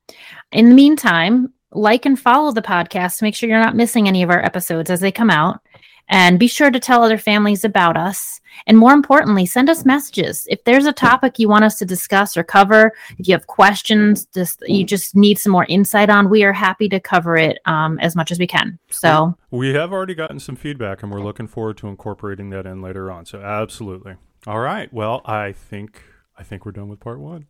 In 0.50 0.70
the 0.70 0.74
meantime, 0.74 1.52
like 1.72 2.06
and 2.06 2.18
follow 2.18 2.52
the 2.52 2.62
podcast 2.62 3.18
to 3.18 3.24
make 3.24 3.34
sure 3.34 3.50
you're 3.50 3.62
not 3.62 3.76
missing 3.76 4.08
any 4.08 4.22
of 4.22 4.30
our 4.30 4.42
episodes 4.42 4.88
as 4.88 5.00
they 5.00 5.12
come 5.12 5.28
out. 5.28 5.60
And 6.08 6.38
be 6.38 6.46
sure 6.46 6.70
to 6.70 6.78
tell 6.78 7.02
other 7.02 7.18
families 7.18 7.64
about 7.64 7.96
us. 7.96 8.40
And 8.66 8.78
more 8.78 8.92
importantly, 8.92 9.46
send 9.46 9.68
us 9.70 9.84
messages. 9.84 10.46
If 10.50 10.62
there's 10.64 10.86
a 10.86 10.92
topic 10.92 11.38
you 11.38 11.48
want 11.48 11.64
us 11.64 11.76
to 11.78 11.84
discuss 11.84 12.36
or 12.36 12.44
cover, 12.44 12.92
if 13.18 13.26
you 13.26 13.34
have 13.34 13.46
questions, 13.46 14.26
just 14.26 14.62
you 14.66 14.84
just 14.84 15.16
need 15.16 15.38
some 15.38 15.50
more 15.52 15.66
insight 15.68 16.10
on, 16.10 16.30
we 16.30 16.44
are 16.44 16.52
happy 16.52 16.88
to 16.90 17.00
cover 17.00 17.36
it 17.36 17.58
um, 17.64 17.98
as 18.00 18.14
much 18.14 18.30
as 18.30 18.38
we 18.38 18.46
can. 18.46 18.78
So 18.90 19.36
We 19.50 19.74
have 19.74 19.92
already 19.92 20.14
gotten 20.14 20.38
some 20.38 20.56
feedback, 20.56 21.02
and 21.02 21.10
we're 21.10 21.22
looking 21.22 21.46
forward 21.46 21.78
to 21.78 21.88
incorporating 21.88 22.50
that 22.50 22.66
in 22.66 22.80
later 22.82 23.10
on. 23.10 23.26
So 23.26 23.40
absolutely. 23.40 24.16
All 24.46 24.60
right. 24.60 24.92
Well, 24.92 25.22
I 25.24 25.52
think 25.52 26.02
I 26.36 26.42
think 26.42 26.66
we're 26.66 26.72
done 26.72 26.88
with 26.88 27.00
part 27.00 27.18
one. 27.18 27.46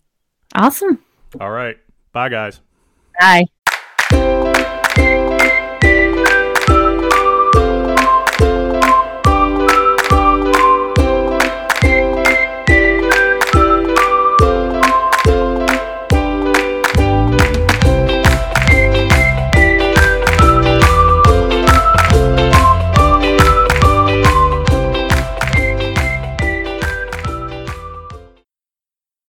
awesome. 0.54 1.00
All 1.40 1.50
right. 1.50 1.76
Bye, 2.12 2.28
guys. 2.28 2.60
Bye. 3.20 3.44